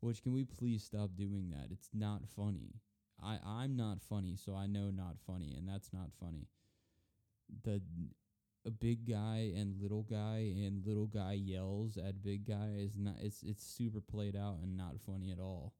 Which 0.00 0.22
can 0.22 0.32
we 0.32 0.44
please 0.44 0.82
stop 0.82 1.10
doing 1.16 1.50
that? 1.50 1.68
It's 1.70 1.88
not 1.94 2.28
funny. 2.28 2.74
I 3.22 3.38
I'm 3.44 3.76
not 3.76 4.02
funny, 4.02 4.36
so 4.36 4.54
I 4.54 4.66
know 4.66 4.90
not 4.90 5.16
funny, 5.26 5.54
and 5.56 5.66
that's 5.66 5.92
not 5.92 6.10
funny. 6.20 6.48
The 7.62 7.80
a 8.66 8.70
big 8.70 9.08
guy 9.08 9.52
and 9.56 9.80
little 9.80 10.02
guy 10.02 10.52
and 10.56 10.84
little 10.84 11.06
guy 11.06 11.34
yells 11.34 11.96
at 11.96 12.22
big 12.22 12.46
guy 12.46 12.72
is 12.76 12.98
not 12.98 13.14
it's 13.20 13.42
it's 13.42 13.64
super 13.64 14.00
played 14.00 14.36
out 14.36 14.58
and 14.62 14.76
not 14.76 15.00
funny 15.00 15.30
at 15.30 15.38
all. 15.38 15.72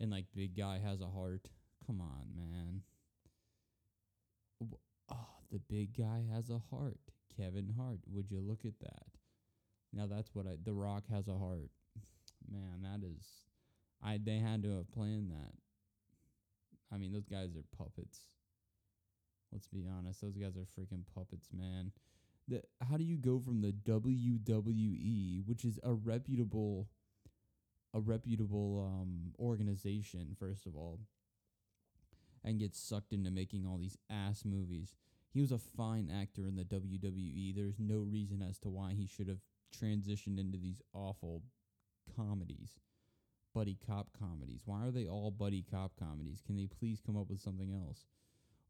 And 0.00 0.10
like 0.10 0.24
big 0.34 0.56
guy 0.56 0.80
has 0.84 1.00
a 1.00 1.06
heart. 1.06 1.48
Come 1.86 2.00
on, 2.00 2.26
man. 2.34 2.82
Oh, 5.10 5.26
the 5.50 5.58
big 5.58 5.96
guy 5.96 6.24
has 6.32 6.50
a 6.50 6.60
heart. 6.70 6.98
Kevin 7.36 7.74
Hart. 7.76 8.00
Would 8.10 8.30
you 8.30 8.40
look 8.40 8.64
at 8.64 8.78
that? 8.80 9.06
Now 9.92 10.06
that's 10.06 10.34
what 10.34 10.46
I 10.46 10.56
The 10.62 10.72
Rock 10.72 11.04
has 11.10 11.28
a 11.28 11.38
heart 11.38 11.70
man, 12.50 12.82
that 12.82 13.06
is, 13.06 13.26
I 14.02 14.18
they 14.22 14.38
had 14.38 14.62
to 14.62 14.76
have 14.76 14.92
planned 14.92 15.30
that. 15.30 15.52
I 16.92 16.98
mean, 16.98 17.12
those 17.12 17.26
guys 17.26 17.56
are 17.56 17.64
puppets. 17.76 18.20
Let's 19.52 19.68
be 19.68 19.86
honest, 19.86 20.20
those 20.20 20.36
guys 20.36 20.56
are 20.56 20.66
freaking 20.78 21.04
puppets, 21.14 21.48
man. 21.52 21.92
The, 22.48 22.62
how 22.88 22.96
do 22.96 23.04
you 23.04 23.16
go 23.16 23.40
from 23.40 23.60
the 23.60 23.72
WWE, 23.72 25.44
which 25.46 25.64
is 25.64 25.78
a 25.82 25.94
reputable 25.94 26.88
a 27.94 28.00
reputable 28.00 28.84
um 29.00 29.32
organization 29.38 30.36
first 30.38 30.66
of 30.66 30.76
all 30.76 31.00
and 32.44 32.58
gets 32.58 32.78
sucked 32.78 33.12
into 33.12 33.30
making 33.30 33.66
all 33.66 33.78
these 33.78 33.98
ass 34.10 34.44
movies. 34.44 34.94
He 35.32 35.40
was 35.40 35.52
a 35.52 35.58
fine 35.58 36.10
actor 36.10 36.46
in 36.46 36.56
the 36.56 36.64
WWE. 36.64 37.54
There's 37.54 37.78
no 37.78 37.98
reason 37.98 38.42
as 38.42 38.58
to 38.60 38.68
why 38.68 38.94
he 38.94 39.06
should 39.06 39.28
have 39.28 39.40
transitioned 39.78 40.38
into 40.38 40.56
these 40.58 40.80
awful 40.92 41.42
comedies. 42.16 42.78
Buddy 43.54 43.78
cop 43.86 44.08
comedies. 44.18 44.62
Why 44.64 44.86
are 44.86 44.90
they 44.90 45.06
all 45.06 45.30
buddy 45.30 45.64
cop 45.70 45.92
comedies? 45.98 46.42
Can 46.44 46.56
they 46.56 46.66
please 46.66 47.00
come 47.04 47.16
up 47.16 47.28
with 47.28 47.40
something 47.40 47.72
else? 47.72 48.06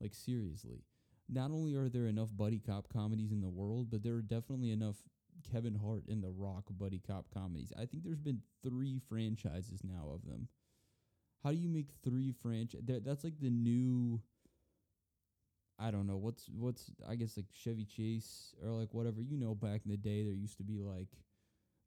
Like 0.00 0.14
seriously. 0.14 0.84
Not 1.28 1.50
only 1.50 1.74
are 1.74 1.88
there 1.88 2.06
enough 2.06 2.28
buddy 2.36 2.60
cop 2.60 2.88
comedies 2.92 3.32
in 3.32 3.40
the 3.40 3.48
world, 3.48 3.88
but 3.90 4.02
there 4.02 4.14
are 4.14 4.22
definitely 4.22 4.70
enough 4.70 4.96
Kevin 5.52 5.74
Hart 5.74 6.04
and 6.08 6.22
The 6.22 6.30
Rock 6.30 6.64
buddy 6.70 7.00
cop 7.04 7.26
comedies. 7.34 7.72
I 7.76 7.86
think 7.86 8.04
there's 8.04 8.20
been 8.20 8.42
3 8.64 9.00
franchises 9.08 9.82
now 9.84 10.08
of 10.14 10.24
them. 10.24 10.48
How 11.46 11.52
do 11.52 11.58
you 11.58 11.68
make 11.68 11.90
3 12.02 12.32
franchise 12.32 12.80
that's 12.84 13.22
like 13.22 13.38
the 13.40 13.50
new 13.50 14.20
I 15.78 15.92
don't 15.92 16.08
know 16.08 16.16
what's 16.16 16.48
what's 16.48 16.90
I 17.08 17.14
guess 17.14 17.36
like 17.36 17.46
Chevy 17.52 17.84
Chase 17.84 18.52
or 18.64 18.70
like 18.72 18.92
whatever 18.92 19.22
you 19.22 19.36
know 19.36 19.54
back 19.54 19.82
in 19.84 19.92
the 19.92 19.96
day 19.96 20.24
there 20.24 20.32
used 20.32 20.56
to 20.56 20.64
be 20.64 20.80
like 20.80 21.06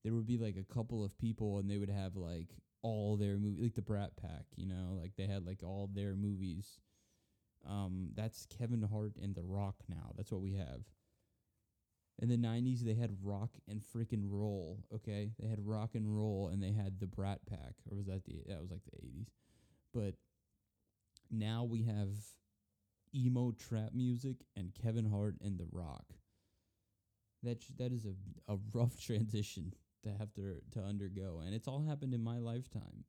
there 0.05 0.13
would 0.13 0.25
be 0.25 0.37
like 0.37 0.55
a 0.55 0.73
couple 0.73 1.03
of 1.03 1.17
people 1.17 1.59
and 1.59 1.69
they 1.69 1.77
would 1.77 1.89
have 1.89 2.15
like 2.15 2.47
all 2.83 3.17
their 3.17 3.35
movies 3.35 3.63
like 3.63 3.75
the 3.75 3.81
Brat 3.81 4.15
Pack, 4.15 4.45
you 4.55 4.65
know, 4.65 4.97
like 4.97 5.11
they 5.17 5.27
had 5.27 5.45
like 5.45 5.61
all 5.61 5.89
their 5.93 6.15
movies. 6.15 6.79
Um 7.69 8.11
that's 8.15 8.45
Kevin 8.45 8.83
Hart 8.83 9.17
and 9.21 9.35
The 9.35 9.43
Rock 9.43 9.75
now. 9.89 10.13
That's 10.15 10.31
what 10.31 10.39
we 10.39 10.53
have. 10.53 10.85
In 12.19 12.27
the 12.29 12.37
90s 12.37 12.83
they 12.83 12.95
had 12.95 13.17
rock 13.23 13.51
and 13.67 13.81
freaking 13.81 14.25
roll, 14.29 14.83
okay? 14.93 15.31
They 15.39 15.47
had 15.47 15.65
rock 15.65 15.95
and 15.95 16.15
roll 16.15 16.49
and 16.49 16.61
they 16.61 16.73
had 16.73 16.99
the 16.99 17.07
Brat 17.07 17.39
Pack 17.45 17.75
or 17.89 17.95
was 17.97 18.07
that 18.07 18.25
the 18.25 18.43
that 18.47 18.61
was 18.61 18.71
like 18.71 18.83
the 18.83 18.97
80s. 18.97 19.31
But 19.93 20.15
now 21.31 21.63
we 21.63 21.83
have 21.83 22.09
emo 23.15 23.51
trap 23.51 23.93
music 23.93 24.37
and 24.55 24.73
Kevin 24.73 25.05
Hart 25.09 25.35
and 25.41 25.57
The 25.57 25.67
Rock. 25.71 26.05
That 27.43 27.61
sh- 27.61 27.71
that 27.77 27.91
is 27.91 28.05
a 28.05 28.15
a 28.51 28.57
rough 28.73 28.99
transition 29.05 29.73
to 30.03 30.11
have 30.13 30.33
to 30.33 30.61
to 30.71 30.81
undergo, 30.81 31.41
and 31.45 31.53
it's 31.55 31.67
all 31.67 31.81
happened 31.83 32.13
in 32.13 32.21
my 32.23 32.37
lifetime. 32.37 33.05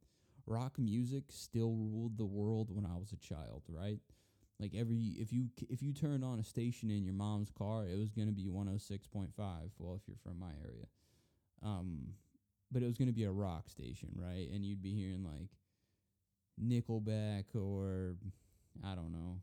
Rock 0.47 0.79
music 0.79 1.25
still 1.31 1.75
ruled 1.77 2.17
the 2.17 2.27
world 2.27 2.71
when 2.75 2.87
I 2.87 2.97
was 2.97 3.13
a 3.13 3.17
child, 3.17 3.63
right? 3.69 4.01
Like 4.61 4.75
every 4.77 4.99
if 5.19 5.33
you 5.33 5.47
if 5.71 5.83
you 5.83 5.93
turned 5.95 6.23
on 6.23 6.39
a 6.39 6.45
station 6.45 6.91
in 6.91 7.03
your 7.03 7.15
mom's 7.15 7.51
car, 7.51 7.87
it 7.87 7.99
was 7.99 8.11
gonna 8.11 8.31
be 8.33 8.47
106.5. 8.47 9.29
Well, 9.79 9.95
if 9.95 10.03
you're 10.07 10.19
from 10.23 10.39
my 10.39 10.53
area, 10.63 10.87
um, 11.63 12.15
but 12.71 12.83
it 12.83 12.87
was 12.87 12.99
gonna 12.99 13.13
be 13.13 13.25
a 13.25 13.31
rock 13.31 13.71
station, 13.71 14.11
right? 14.15 14.49
And 14.53 14.65
you'd 14.65 14.83
be 14.83 14.95
hearing 14.95 15.25
like 15.25 15.49
Nickelback 16.63 17.55
or 17.55 18.17
I 18.85 18.95
don't 18.95 19.13
know 19.13 19.41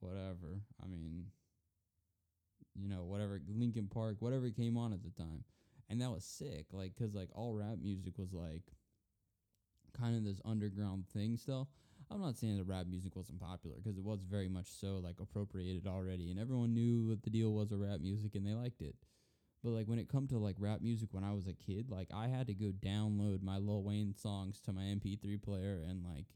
whatever. 0.00 0.62
I 0.82 0.88
mean, 0.88 1.26
you 2.74 2.88
know, 2.88 3.04
whatever 3.04 3.40
Linkin 3.48 3.86
Park, 3.86 4.16
whatever 4.18 4.50
came 4.50 4.76
on 4.76 4.92
at 4.92 5.04
the 5.04 5.10
time, 5.10 5.44
and 5.88 6.00
that 6.00 6.10
was 6.10 6.24
sick. 6.24 6.66
Like, 6.72 6.96
cause 6.96 7.14
like 7.14 7.28
all 7.34 7.54
rap 7.54 7.78
music 7.80 8.18
was 8.18 8.32
like 8.32 8.64
kind 9.96 10.16
of 10.16 10.24
this 10.24 10.40
underground 10.44 11.06
thing. 11.08 11.36
Still, 11.36 11.68
I'm 12.10 12.20
not 12.20 12.36
saying 12.36 12.56
that 12.58 12.66
rap 12.66 12.86
music 12.88 13.14
wasn't 13.14 13.40
popular 13.40 13.76
because 13.76 13.96
it 13.96 14.04
was 14.04 14.20
very 14.22 14.48
much 14.48 14.66
so 14.66 15.00
like 15.02 15.20
appropriated 15.20 15.86
already, 15.86 16.30
and 16.30 16.40
everyone 16.40 16.74
knew 16.74 17.08
what 17.08 17.22
the 17.22 17.30
deal 17.30 17.52
was 17.52 17.70
with 17.70 17.80
rap 17.80 18.00
music 18.00 18.34
and 18.34 18.46
they 18.46 18.54
liked 18.54 18.82
it. 18.82 18.96
But 19.62 19.70
like 19.70 19.86
when 19.86 19.98
it 19.98 20.08
come 20.08 20.26
to 20.28 20.38
like 20.38 20.56
rap 20.58 20.80
music 20.80 21.10
when 21.12 21.24
I 21.24 21.32
was 21.32 21.46
a 21.46 21.52
kid, 21.52 21.90
like 21.90 22.08
I 22.14 22.28
had 22.28 22.46
to 22.48 22.54
go 22.54 22.72
download 22.72 23.42
my 23.42 23.58
Lil 23.58 23.82
Wayne 23.82 24.14
songs 24.14 24.60
to 24.62 24.72
my 24.72 24.82
MP3 24.82 25.40
player 25.42 25.84
and 25.86 26.02
like 26.02 26.26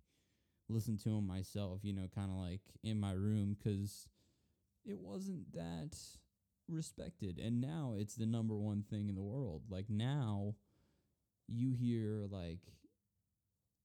listen 0.69 0.97
to 0.99 1.09
them 1.09 1.27
myself, 1.27 1.81
you 1.83 1.93
know, 1.93 2.09
kind 2.15 2.31
of 2.31 2.37
like 2.37 2.61
in 2.83 3.01
my 3.01 3.13
room 3.13 3.57
because 3.59 4.09
it 4.85 4.99
wasn't 4.99 5.53
that 5.55 5.97
respected. 6.69 7.39
And 7.39 7.61
now 7.61 7.95
it's 7.97 8.15
the 8.15 8.27
number 8.27 8.55
one 8.55 8.83
thing 8.83 9.09
in 9.09 9.15
the 9.15 9.23
world. 9.23 9.63
Like 9.71 9.89
now 9.89 10.55
you 11.49 11.73
hear 11.73 12.27
like 12.31 12.61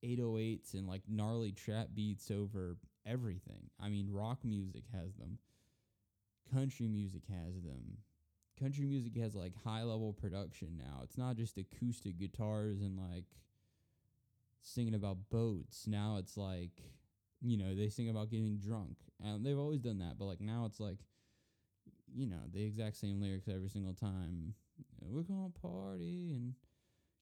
808s 0.02 0.74
and 0.74 0.86
like 0.86 1.02
gnarly 1.08 1.52
trap 1.52 1.88
beats 1.94 2.30
over 2.30 2.76
everything. 3.06 3.70
I 3.80 3.88
mean, 3.88 4.08
rock 4.10 4.38
music 4.44 4.84
has 4.92 5.14
them, 5.14 5.38
country 6.52 6.88
music 6.88 7.22
has 7.28 7.62
them. 7.62 7.98
Country 8.58 8.84
music 8.84 9.16
has 9.16 9.34
like 9.34 9.54
high 9.64 9.82
level 9.82 10.12
production 10.12 10.76
now. 10.76 11.00
It's 11.02 11.16
not 11.16 11.36
just 11.36 11.56
acoustic 11.56 12.18
guitars 12.18 12.82
and 12.82 12.98
like 12.98 13.24
singing 14.62 14.94
about 14.94 15.30
boats. 15.30 15.86
Now 15.86 16.16
it's 16.18 16.36
like, 16.36 16.82
you 17.40 17.56
know, 17.56 17.74
they 17.74 17.88
sing 17.88 18.10
about 18.10 18.30
getting 18.30 18.58
drunk. 18.58 18.98
And 19.22 19.44
they've 19.44 19.58
always 19.58 19.80
done 19.80 19.98
that, 20.00 20.18
but 20.18 20.26
like 20.26 20.40
now 20.40 20.64
it's 20.66 20.80
like, 20.80 20.98
you 22.12 22.26
know, 22.26 22.40
the 22.52 22.62
exact 22.62 22.96
same 22.96 23.20
lyrics 23.20 23.48
every 23.48 23.68
single 23.68 23.94
time. 23.94 24.54
We're 25.00 25.22
gonna 25.22 25.50
party 25.62 26.32
and 26.34 26.54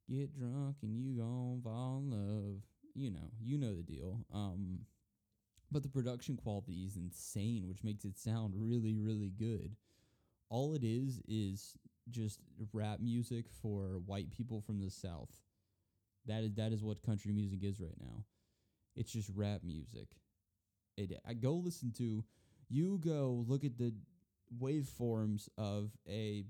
get 0.09 0.37
drunk 0.39 0.77
and 0.83 0.97
you 0.97 1.17
gonna 1.17 1.61
fall 1.63 2.03
in 2.03 2.11
love. 2.11 2.63
You 2.95 3.11
know, 3.11 3.31
you 3.41 3.59
know 3.59 3.75
the 3.75 3.83
deal. 3.83 4.25
Um 4.33 4.81
but 5.71 5.83
the 5.83 5.89
production 5.89 6.37
quality 6.37 6.85
is 6.85 6.97
insane, 6.97 7.69
which 7.69 7.85
makes 7.85 8.05
it 8.05 8.17
sound 8.17 8.55
really, 8.57 8.97
really 8.97 9.31
good. 9.31 9.77
All 10.49 10.75
it 10.75 10.83
is 10.83 11.21
is 11.29 11.77
just 12.11 12.41
rap 12.73 13.01
music 13.01 13.47
for 13.61 14.01
white 14.07 14.31
people 14.31 14.63
from 14.63 14.81
the 14.81 14.91
South. 14.91 15.31
That 16.27 16.43
is 16.43 16.55
that 16.55 16.73
is 16.73 16.83
what 16.83 17.03
country 17.03 17.33
music 17.33 17.61
is 17.63 17.81
right 17.81 17.99
now. 18.01 18.25
It's 18.97 19.13
just 19.13 19.31
rap 19.35 19.61
music. 19.63 20.09
It 20.97 21.21
I 21.27 21.35
go 21.35 21.53
listen 21.55 21.93
to 21.99 22.25
you 22.69 22.99
go 22.99 23.45
look 23.47 23.65
at 23.65 23.79
the 23.79 23.95
waveforms 24.61 25.49
of 25.57 25.91
a 26.09 26.45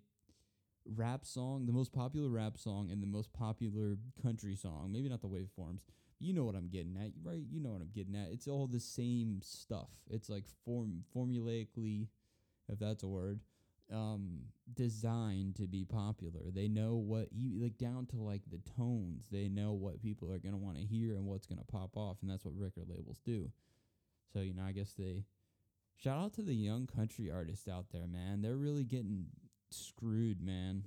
rap 0.97 1.25
song, 1.25 1.67
the 1.67 1.73
most 1.73 1.93
popular 1.93 2.29
rap 2.29 2.59
song 2.59 2.91
and 2.91 3.03
the 3.03 3.07
most 3.07 3.33
popular 3.33 3.99
country 4.23 4.57
song. 4.57 4.91
Maybe 4.93 5.09
not 5.09 5.21
the 5.21 5.29
waveforms. 5.29 5.81
You 6.21 6.33
know 6.33 6.45
what 6.45 6.57
I'm 6.57 6.69
getting 6.69 6.97
at, 6.97 7.13
right? 7.23 7.45
You 7.49 7.61
know 7.61 7.71
what 7.71 7.81
I'm 7.81 7.93
getting 7.95 8.17
at. 8.17 8.31
It's 8.33 8.49
all 8.49 8.67
the 8.67 8.81
same 8.81 9.41
stuff. 9.43 9.91
It's 10.11 10.29
like 10.29 10.45
form 10.65 11.05
formulaically, 11.15 12.09
if 12.69 12.79
that's 12.79 13.05
a 13.05 13.09
word, 13.09 13.41
um, 13.93 14.41
designed 14.75 15.57
to 15.57 15.63
be 15.63 15.85
popular. 15.85 16.51
They 16.53 16.69
know 16.69 16.97
what 16.97 17.29
you 17.33 17.63
like 17.63 17.79
down 17.79 18.07
to 18.07 18.17
like 18.17 18.43
the 18.51 18.61
tones. 18.77 19.29
They 19.31 19.49
know 19.49 19.73
what 19.73 20.03
people 20.03 20.31
are 20.33 20.39
gonna 20.39 20.57
want 20.57 20.77
to 20.77 20.85
hear 20.85 21.15
and 21.15 21.27
what's 21.27 21.47
gonna 21.47 21.65
pop 21.71 21.97
off, 21.97 22.19
and 22.21 22.31
that's 22.31 22.45
what 22.45 22.59
record 22.59 22.89
labels 22.89 23.21
do. 23.25 23.51
So 24.33 24.41
you 24.41 24.55
know, 24.55 24.65
I 24.65 24.73
guess 24.73 24.93
they 24.93 25.25
shout 25.97 26.19
out 26.19 26.33
to 26.35 26.43
the 26.43 26.55
young 26.55 26.87
country 26.87 27.31
artists 27.31 27.69
out 27.69 27.87
there, 27.93 28.07
man. 28.07 28.43
They're 28.43 28.57
really 28.57 28.85
getting 28.85 29.27
screwed, 29.71 30.41
man. 30.41 30.85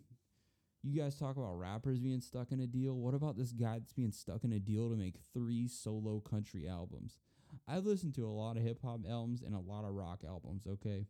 You 0.84 1.00
guys 1.00 1.16
talk 1.16 1.38
about 1.38 1.60
rappers 1.60 2.00
being 2.00 2.22
stuck 2.22 2.52
in 2.52 2.60
a 2.60 2.68
deal. 2.68 2.96
What 2.96 3.14
about 3.14 3.38
this 3.38 3.52
guy 3.52 3.78
that's 3.78 3.94
being 3.94 4.12
stuck 4.12 4.44
in 4.44 4.52
a 4.52 4.60
deal 4.60 4.90
to 4.90 4.96
make 4.96 5.16
three 5.34 5.68
solo 5.68 6.20
country 6.20 6.68
albums? 6.68 7.20
I've 7.68 7.86
listened 7.86 8.16
to 8.16 8.26
a 8.26 8.32
lot 8.32 8.58
of 8.58 8.64
hip 8.64 8.80
hop 8.84 9.02
albums 9.08 9.44
and 9.44 9.54
a 9.54 9.60
lot 9.60 9.84
of 9.84 9.94
rock 9.94 10.22
albums, 10.28 10.64
okay? 10.68 11.06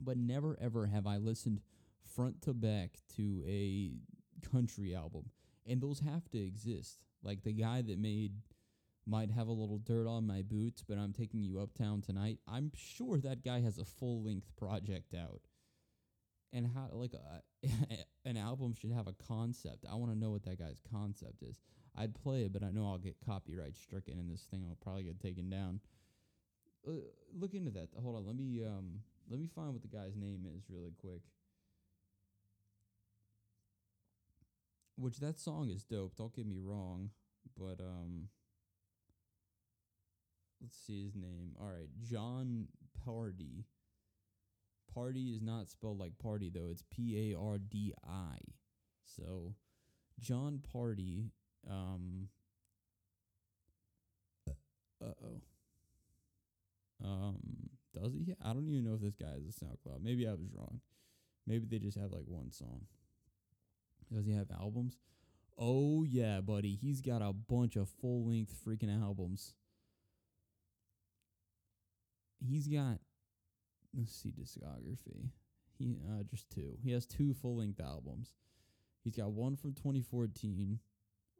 but 0.00 0.16
never 0.16 0.58
ever 0.60 0.86
have 0.86 1.06
I 1.06 1.16
listened 1.16 1.60
front 2.14 2.42
to 2.42 2.54
back 2.54 2.98
to 3.16 3.42
a 3.46 3.92
country 4.50 4.94
album. 4.94 5.30
And 5.66 5.80
those 5.80 6.00
have 6.00 6.28
to 6.30 6.38
exist. 6.38 6.98
Like 7.22 7.42
the 7.42 7.52
guy 7.52 7.82
that 7.82 7.98
made 7.98 8.32
might 9.06 9.30
have 9.30 9.48
a 9.48 9.52
little 9.52 9.78
dirt 9.78 10.08
on 10.08 10.26
my 10.26 10.42
boots, 10.42 10.82
but 10.86 10.98
I'm 10.98 11.12
taking 11.12 11.42
you 11.42 11.60
uptown 11.60 12.02
tonight. 12.02 12.38
I'm 12.48 12.72
sure 12.74 13.18
that 13.18 13.44
guy 13.44 13.60
has 13.60 13.78
a 13.78 13.84
full 13.84 14.22
length 14.24 14.54
project 14.56 15.14
out. 15.14 15.42
And 16.56 16.66
how 16.74 16.88
like 16.92 17.12
uh, 17.14 17.68
an 18.24 18.38
album 18.38 18.72
should 18.72 18.90
have 18.90 19.08
a 19.08 19.12
concept. 19.28 19.84
I 19.90 19.94
want 19.96 20.10
to 20.10 20.18
know 20.18 20.30
what 20.30 20.42
that 20.44 20.58
guy's 20.58 20.80
concept 20.90 21.42
is. 21.42 21.60
I'd 21.94 22.14
play 22.14 22.44
it, 22.44 22.52
but 22.54 22.62
I 22.62 22.70
know 22.70 22.86
I'll 22.86 22.96
get 22.96 23.16
copyright 23.24 23.76
stricken, 23.76 24.18
and 24.18 24.30
this 24.30 24.46
thing 24.50 24.66
will 24.66 24.78
probably 24.82 25.02
get 25.02 25.20
taken 25.20 25.50
down. 25.50 25.80
Uh, 26.88 26.92
look 27.38 27.52
into 27.52 27.70
that. 27.72 27.90
Hold 28.02 28.16
on, 28.16 28.26
let 28.26 28.36
me 28.36 28.62
um 28.64 29.00
let 29.28 29.38
me 29.38 29.48
find 29.54 29.74
what 29.74 29.82
the 29.82 29.88
guy's 29.88 30.16
name 30.16 30.46
is 30.56 30.62
really 30.70 30.94
quick. 30.98 31.20
Which 34.96 35.18
that 35.18 35.38
song 35.38 35.68
is 35.68 35.84
dope, 35.84 36.16
don't 36.16 36.34
get 36.34 36.46
me 36.46 36.58
wrong, 36.58 37.10
but 37.58 37.80
um 37.82 38.28
let's 40.62 40.76
see 40.86 41.04
his 41.04 41.14
name. 41.14 41.54
All 41.60 41.68
right, 41.68 41.90
John 42.00 42.68
Pardi. 43.06 43.64
Party 44.96 45.32
is 45.34 45.42
not 45.42 45.68
spelled 45.68 45.98
like 46.00 46.16
party 46.18 46.50
though. 46.52 46.68
It's 46.70 46.82
P 46.90 47.32
A 47.32 47.38
R 47.38 47.58
D 47.58 47.92
I. 48.08 48.38
So, 49.04 49.54
John 50.18 50.60
Pardi. 50.74 51.32
um 51.70 52.28
uh-oh. 55.02 55.42
Um 57.04 57.36
does 57.94 58.14
he? 58.14 58.34
I 58.42 58.54
don't 58.54 58.68
even 58.70 58.84
know 58.84 58.94
if 58.94 59.02
this 59.02 59.16
guy 59.16 59.32
has 59.34 59.44
a 59.44 59.64
SoundCloud. 59.64 60.02
Maybe 60.02 60.26
I 60.26 60.32
was 60.32 60.48
wrong. 60.54 60.80
Maybe 61.46 61.66
they 61.66 61.78
just 61.78 61.98
have 61.98 62.10
like 62.10 62.24
one 62.26 62.50
song. 62.50 62.86
Does 64.10 64.24
he 64.24 64.32
have 64.32 64.50
albums? 64.50 64.96
Oh 65.58 66.04
yeah, 66.04 66.40
buddy. 66.40 66.74
He's 66.74 67.02
got 67.02 67.20
a 67.20 67.34
bunch 67.34 67.76
of 67.76 67.90
full 68.00 68.26
length 68.26 68.54
freaking 68.66 69.02
albums. 69.02 69.52
He's 72.38 72.66
got 72.66 73.00
let's 73.96 74.14
see 74.14 74.30
discography. 74.32 75.30
He 75.78 75.98
uh 76.08 76.22
just 76.24 76.50
two. 76.50 76.76
He 76.82 76.92
has 76.92 77.06
two 77.06 77.34
full 77.34 77.56
length 77.56 77.80
albums. 77.80 78.34
He's 79.04 79.16
got 79.16 79.32
one 79.32 79.56
from 79.56 79.72
2014 79.72 80.80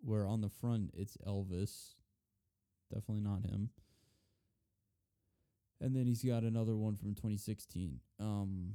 where 0.02 0.26
on 0.26 0.40
the 0.40 0.48
front 0.48 0.90
it's 0.96 1.16
Elvis. 1.26 1.94
Definitely 2.92 3.22
not 3.22 3.42
him. 3.42 3.70
And 5.80 5.94
then 5.94 6.06
he's 6.06 6.22
got 6.22 6.42
another 6.42 6.76
one 6.76 6.96
from 6.96 7.14
2016. 7.14 8.00
Um 8.20 8.75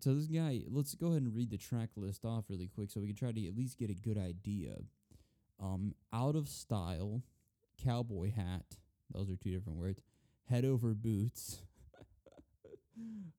so 0.00 0.14
this 0.14 0.26
guy, 0.26 0.62
let's 0.70 0.94
go 0.94 1.08
ahead 1.08 1.22
and 1.22 1.34
read 1.34 1.50
the 1.50 1.58
track 1.58 1.90
list 1.96 2.24
off 2.24 2.44
really 2.48 2.68
quick 2.68 2.90
so 2.90 3.00
we 3.00 3.08
can 3.08 3.16
try 3.16 3.32
to 3.32 3.48
at 3.48 3.56
least 3.56 3.78
get 3.78 3.90
a 3.90 3.94
good 3.94 4.16
idea. 4.16 4.76
Um, 5.60 5.94
out 6.12 6.36
of 6.36 6.48
style, 6.48 7.22
cowboy 7.84 8.32
hat. 8.32 8.76
Those 9.12 9.28
are 9.28 9.36
two 9.36 9.50
different 9.50 9.78
words. 9.78 10.00
Head 10.44 10.64
over 10.64 10.94
boots. 10.94 11.62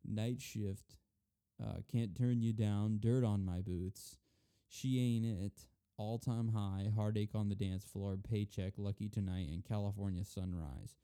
Night 0.06 0.42
shift. 0.42 0.96
Uh, 1.62 1.78
can't 1.92 2.18
turn 2.18 2.42
you 2.42 2.54
down. 2.54 3.00
Dirt 3.00 3.24
on 3.24 3.46
my 3.46 3.62
boots. 3.62 4.18
She 4.68 5.00
ain't 5.00 5.26
it. 5.26 5.66
All 5.98 6.18
time 6.18 6.50
high. 6.50 6.90
Heartache 6.96 7.36
on 7.36 7.50
the 7.50 7.56
dance 7.56 7.84
floor. 7.84 8.18
Paycheck. 8.18 8.74
Lucky 8.78 9.10
tonight. 9.10 9.50
And 9.50 9.66
California 9.66 10.24
sunrise. 10.24 10.96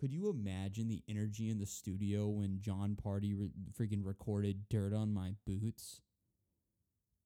Could 0.00 0.12
you 0.12 0.30
imagine 0.30 0.88
the 0.88 1.02
energy 1.08 1.50
in 1.50 1.58
the 1.58 1.66
studio 1.66 2.28
when 2.28 2.60
John 2.60 2.96
Pardi 2.96 3.34
re- 3.36 3.50
freaking 3.76 4.04
recorded 4.04 4.68
"Dirt 4.68 4.94
on 4.94 5.12
My 5.12 5.34
Boots"? 5.44 6.00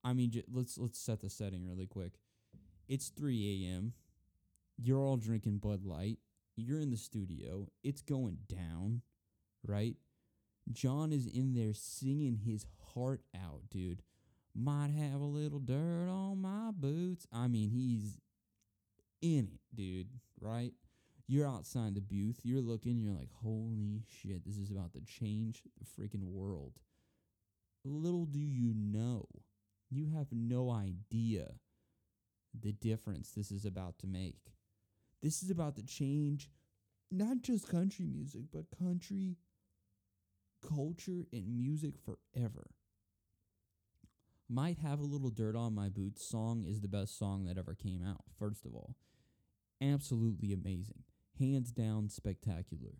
I 0.03 0.15
mean, 0.15 0.31
j- 0.31 0.45
let's 0.51 0.79
let's 0.79 0.99
set 0.99 1.21
the 1.21 1.29
setting 1.29 1.67
really 1.67 1.87
quick. 1.87 2.15
It's 2.89 3.11
3 3.11 3.67
a.m. 3.67 3.93
You're 4.79 5.01
all 5.05 5.19
drinking 5.19 5.59
Bud 5.59 5.85
Light. 5.85 6.19
You're 6.57 6.81
in 6.81 6.91
the 6.91 6.97
studio. 6.97 7.69
It's 7.83 8.03
going 8.03 8.39
down, 8.49 9.03
right? 9.67 9.97
John 10.71 11.13
is 11.13 11.27
in 11.27 11.55
there 11.55 11.75
singing 11.75 12.41
his 12.45 12.67
heart 12.95 13.23
out, 13.35 13.63
dude. 13.71 14.03
Might 14.55 14.91
have 14.91 15.21
a 15.21 15.25
little 15.25 15.59
dirt 15.59 16.09
on 16.09 16.43
my 16.43 16.71
boots. 16.73 17.27
I 17.33 17.49
mean, 17.49 17.71
he's 17.71 18.19
in 19.21 19.49
it, 19.55 19.61
dude, 19.75 20.09
right? 20.41 20.73
You're 21.27 21.49
outside 21.49 21.95
the 21.95 22.01
booth, 22.01 22.41
you're 22.43 22.61
looking, 22.61 23.01
you're 23.01 23.15
like, 23.15 23.31
holy 23.33 24.03
shit, 24.07 24.45
this 24.45 24.59
is 24.59 24.71
about 24.71 24.93
to 24.93 25.01
change 25.01 25.63
the 25.79 25.87
freaking 25.87 26.25
world. 26.25 26.75
Little 27.85 28.27
do 28.27 28.39
you 28.39 28.75
know, 28.75 29.27
you 29.91 30.09
have 30.15 30.27
no 30.31 30.71
idea 30.71 31.53
the 32.61 32.73
difference 32.73 33.31
this 33.31 33.51
is 33.51 33.65
about 33.65 33.99
to 34.01 34.07
make. 34.07 34.53
This 35.23 35.43
is 35.43 35.51
about 35.51 35.77
to 35.77 35.87
change 35.87 36.51
not 37.11 37.43
just 37.43 37.69
country 37.69 38.07
music, 38.07 38.43
but 38.53 38.65
country 38.79 39.37
culture 40.67 41.27
and 41.33 41.57
music 41.57 41.95
forever. 41.99 42.71
Might 44.49 44.79
Have 44.79 45.01
a 45.01 45.05
Little 45.05 45.31
Dirt 45.31 45.57
on 45.57 45.75
My 45.75 45.89
Boots 45.89 46.25
song 46.25 46.65
is 46.67 46.81
the 46.81 46.89
best 46.89 47.19
song 47.19 47.45
that 47.47 47.57
ever 47.59 47.75
came 47.75 48.03
out, 48.07 48.23
first 48.39 48.65
of 48.67 48.75
all. 48.75 48.97
Absolutely 49.81 50.53
amazing 50.53 51.05
hands 51.39 51.73
down 51.73 52.09
spectacular. 52.09 52.99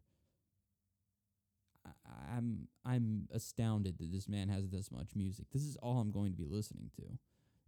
I'm 2.35 2.69
I'm 2.85 3.29
astounded 3.33 3.99
that 3.99 4.13
this 4.13 4.29
man 4.29 4.49
has 4.49 4.69
this 4.69 4.91
much 4.91 5.11
music. 5.15 5.47
This 5.53 5.63
is 5.63 5.77
all 5.77 5.99
I'm 5.99 6.11
going 6.11 6.33
to 6.33 6.39
be 6.39 6.47
listening 6.49 6.91
to. 6.97 7.19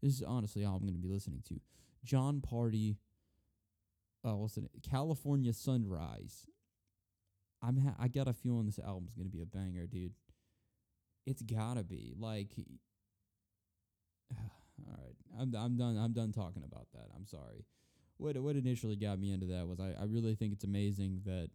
This 0.02 0.14
is 0.14 0.22
honestly 0.22 0.64
all 0.64 0.76
I'm 0.76 0.82
going 0.82 0.94
to 0.94 1.00
be 1.00 1.12
listening 1.12 1.42
to. 1.48 1.60
John 2.04 2.40
Pardi, 2.40 2.96
Uh, 4.24 4.36
what's 4.36 4.56
it? 4.56 4.64
California 4.88 5.52
Sunrise. 5.52 6.46
I'm 7.66 7.78
ha- 7.78 7.96
I 7.98 8.08
got 8.08 8.28
a 8.28 8.32
feeling 8.32 8.66
this 8.66 8.78
album's 8.78 9.14
to 9.14 9.24
be 9.24 9.42
a 9.42 9.46
banger, 9.46 9.86
dude. 9.86 10.12
It's 11.26 11.42
gotta 11.42 11.82
be 11.82 12.14
like. 12.18 12.50
all 14.36 14.94
right, 14.98 15.16
I'm 15.40 15.54
I'm 15.54 15.76
done. 15.76 15.96
I'm 15.96 16.12
done 16.12 16.32
talking 16.32 16.64
about 16.64 16.88
that. 16.92 17.08
I'm 17.16 17.26
sorry 17.26 17.64
what 18.16 18.36
what 18.38 18.56
initially 18.56 18.96
got 18.96 19.18
me 19.18 19.32
into 19.32 19.46
that 19.46 19.66
was 19.66 19.80
I, 19.80 19.94
I 20.00 20.04
really 20.04 20.34
think 20.34 20.52
it's 20.52 20.64
amazing 20.64 21.22
that 21.26 21.50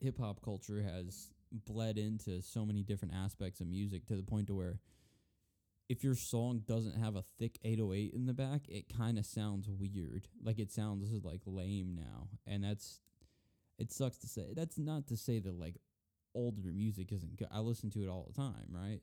hip 0.00 0.18
hop 0.18 0.42
culture 0.42 0.82
has 0.82 1.28
bled 1.52 1.98
into 1.98 2.42
so 2.42 2.64
many 2.66 2.82
different 2.82 3.14
aspects 3.14 3.60
of 3.60 3.66
music 3.66 4.06
to 4.06 4.16
the 4.16 4.22
point 4.22 4.48
to 4.48 4.54
where 4.54 4.80
if 5.88 6.02
your 6.02 6.16
song 6.16 6.62
doesn't 6.66 6.96
have 6.96 7.14
a 7.14 7.24
thick 7.38 7.58
808 7.62 8.12
in 8.12 8.26
the 8.26 8.34
back, 8.34 8.62
it 8.68 8.92
kind 8.96 9.18
of 9.18 9.24
sounds 9.24 9.68
weird. 9.70 10.26
Like 10.42 10.58
it 10.58 10.72
sounds 10.72 11.08
like 11.22 11.42
lame 11.46 11.94
now. 11.94 12.26
And 12.44 12.64
that's 12.64 13.00
it 13.78 13.92
sucks 13.92 14.18
to 14.18 14.26
say. 14.26 14.52
That's 14.54 14.78
not 14.78 15.06
to 15.08 15.16
say 15.16 15.38
that 15.38 15.58
like 15.58 15.76
older 16.34 16.72
music 16.72 17.12
isn't 17.12 17.36
good. 17.36 17.48
I 17.50 17.60
listen 17.60 17.90
to 17.90 18.02
it 18.02 18.08
all 18.08 18.26
the 18.26 18.34
time, 18.34 18.68
right? 18.70 19.00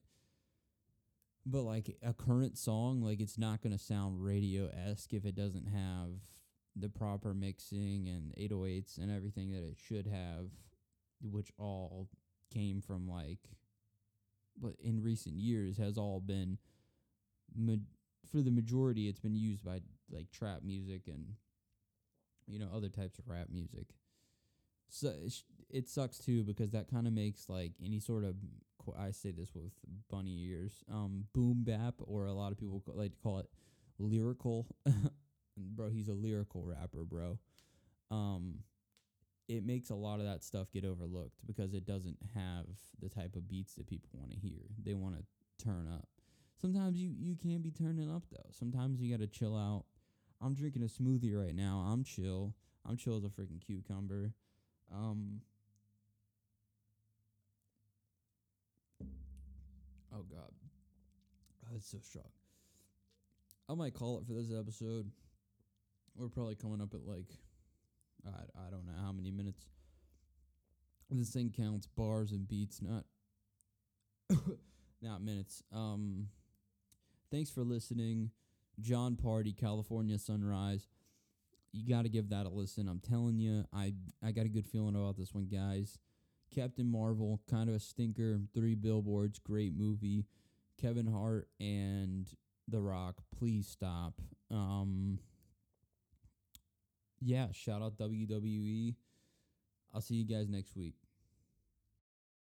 But 1.46 1.64
like 1.64 1.98
a 2.02 2.14
current 2.14 2.58
song, 2.58 3.02
like 3.02 3.20
it's 3.20 3.38
not 3.38 3.62
gonna 3.62 3.80
sound 3.80 4.24
radio 4.24 4.70
esque 4.88 5.14
if 5.14 5.26
it 5.26 5.36
doesn't 5.36 5.68
have 5.68 6.20
the 6.76 6.90
proper 6.90 7.34
mixing 7.34 8.08
and 8.08 8.34
808s 8.36 8.98
and 8.98 9.12
everything 9.12 9.52
that 9.52 9.64
it 9.64 9.78
should 9.78 10.08
have, 10.08 10.48
which 11.22 11.52
all 11.58 12.10
came 12.52 12.82
from 12.82 13.08
like, 13.08 13.40
but 14.60 14.74
in 14.80 15.04
recent 15.04 15.36
years 15.36 15.78
has 15.78 15.98
all 15.98 16.20
been, 16.20 16.58
for 18.32 18.42
the 18.42 18.52
majority, 18.52 19.08
it's 19.08 19.20
been 19.20 19.36
used 19.36 19.64
by 19.64 19.82
like 20.12 20.32
trap 20.32 20.62
music 20.64 21.04
and, 21.08 21.34
you 22.48 22.58
know, 22.58 22.70
other 22.74 22.90
types 22.90 23.20
of 23.20 23.28
rap 23.28 23.48
music. 23.52 23.88
So 24.89 25.13
it 25.69 25.89
sucks 25.89 26.19
too 26.19 26.43
because 26.43 26.72
that 26.72 26.89
kind 26.89 27.08
of 27.08 27.13
makes 27.13 27.50
like 27.50 27.74
any 27.84 28.00
sort 28.00 28.24
of 28.24 28.36
I 29.00 29.12
say 29.12 29.32
this 29.32 29.54
with 29.56 29.72
bunny 30.10 30.43
ears, 30.43 30.84
um, 30.91 31.26
boom 31.34 31.63
bap, 31.63 31.96
or 32.00 32.26
a 32.26 32.34
lot 32.34 32.52
of 32.52 32.58
people 32.58 32.84
like 32.88 33.13
to 33.13 33.17
call 33.19 33.39
it 33.39 33.48
lyrical. 33.98 34.67
bro, 35.58 35.89
he's 35.89 36.10
a 36.10 36.13
lyrical 36.13 36.63
rapper, 36.65 37.06
bro. 37.06 37.39
Um, 38.12 38.60
it 39.48 39.65
makes 39.65 39.89
a 39.89 39.96
lot 39.96 40.19
of 40.19 40.26
that 40.26 40.43
stuff 40.43 40.72
get 40.72 40.86
overlooked 40.86 41.46
because 41.46 41.74
it 41.74 41.86
doesn't 41.86 42.17
have 42.36 42.65
the 43.02 43.10
type 43.10 43.36
of 43.36 43.48
beats 43.48 43.76
that 43.76 43.88
people 43.88 44.10
want 44.13 44.32
to 44.32 44.38
hear. 44.38 44.62
They 44.84 44.93
want 44.93 45.15
to 45.17 45.65
turn 45.65 45.88
up. 45.91 46.08
Sometimes 46.60 46.98
you 46.98 47.13
you 47.19 47.36
can 47.36 47.62
be 47.62 47.72
turning 47.72 48.10
up 48.10 48.24
though. 48.32 48.50
Sometimes 48.52 49.02
you 49.02 49.12
got 49.12 49.22
to 49.22 49.28
chill 49.28 49.58
out. 49.58 49.86
I'm 50.41 50.56
drinking 50.56 50.84
a 50.84 50.88
smoothie 50.88 51.36
right 51.36 51.56
now. 51.56 51.86
I'm 51.89 52.04
chill. 52.04 52.56
I'm 52.86 52.98
chill 52.98 53.17
as 53.17 53.24
a 53.24 53.30
freaking 53.30 53.65
cucumber. 53.65 54.34
Um, 54.94 55.42
Oh 60.16 60.26
God, 60.30 60.52
it's 61.76 61.90
so 61.90 61.98
strong. 62.02 62.30
I 63.68 63.74
might 63.74 63.96
call 63.96 64.20
it 64.20 64.28
for 64.28 64.34
this 64.34 64.52
episode. 64.56 65.10
We're 66.16 66.30
probably 66.30 66.56
coming 66.56 66.82
up 66.82 66.94
at 66.94 67.08
like 67.08 67.30
I 68.26 68.68
I 68.68 68.70
don't 68.70 68.86
know 68.86 69.02
how 69.02 69.12
many 69.12 69.32
minutes. 69.32 69.66
This 71.10 71.30
thing 71.30 71.54
counts 71.56 71.88
bars 71.88 72.32
and 72.32 72.48
beats, 72.48 72.80
not 72.82 73.06
not 75.02 75.22
minutes. 75.22 75.64
Um, 75.72 76.28
thanks 77.32 77.50
for 77.50 77.64
listening, 77.64 78.32
John 78.80 79.16
Pardi, 79.16 79.56
California 79.58 80.20
Sunrise. 80.20 80.88
You 81.74 81.88
got 81.88 82.04
to 82.04 82.10
give 82.10 82.30
that 82.30 82.46
a 82.46 82.50
listen. 82.50 82.88
I'm 82.88 83.00
telling 83.00 83.40
you, 83.40 83.66
I 83.74 83.94
I 84.24 84.32
got 84.32 84.46
a 84.46 84.50
good 84.50 84.68
feeling 84.68 84.96
about 84.96 85.18
this 85.18 85.34
one, 85.34 85.48
guys. 85.48 85.98
Captain 86.54 86.90
Marvel, 86.90 87.42
kind 87.50 87.68
of 87.68 87.76
a 87.76 87.80
stinker. 87.80 88.40
Three 88.54 88.76
billboards, 88.76 89.40
great 89.40 89.74
movie. 89.76 90.26
Kevin 90.80 91.08
Hart 91.08 91.48
and 91.60 92.28
The 92.68 92.80
Rock, 92.80 93.16
please 93.38 93.68
stop. 93.68 94.14
Um, 94.52 95.20
yeah, 97.20 97.48
shout 97.52 97.82
out 97.82 97.98
WWE. 97.98 98.96
I'll 99.94 100.02
see 100.02 100.16
you 100.16 100.26
guys 100.26 100.50
next 100.50 100.76
week. 100.76 100.96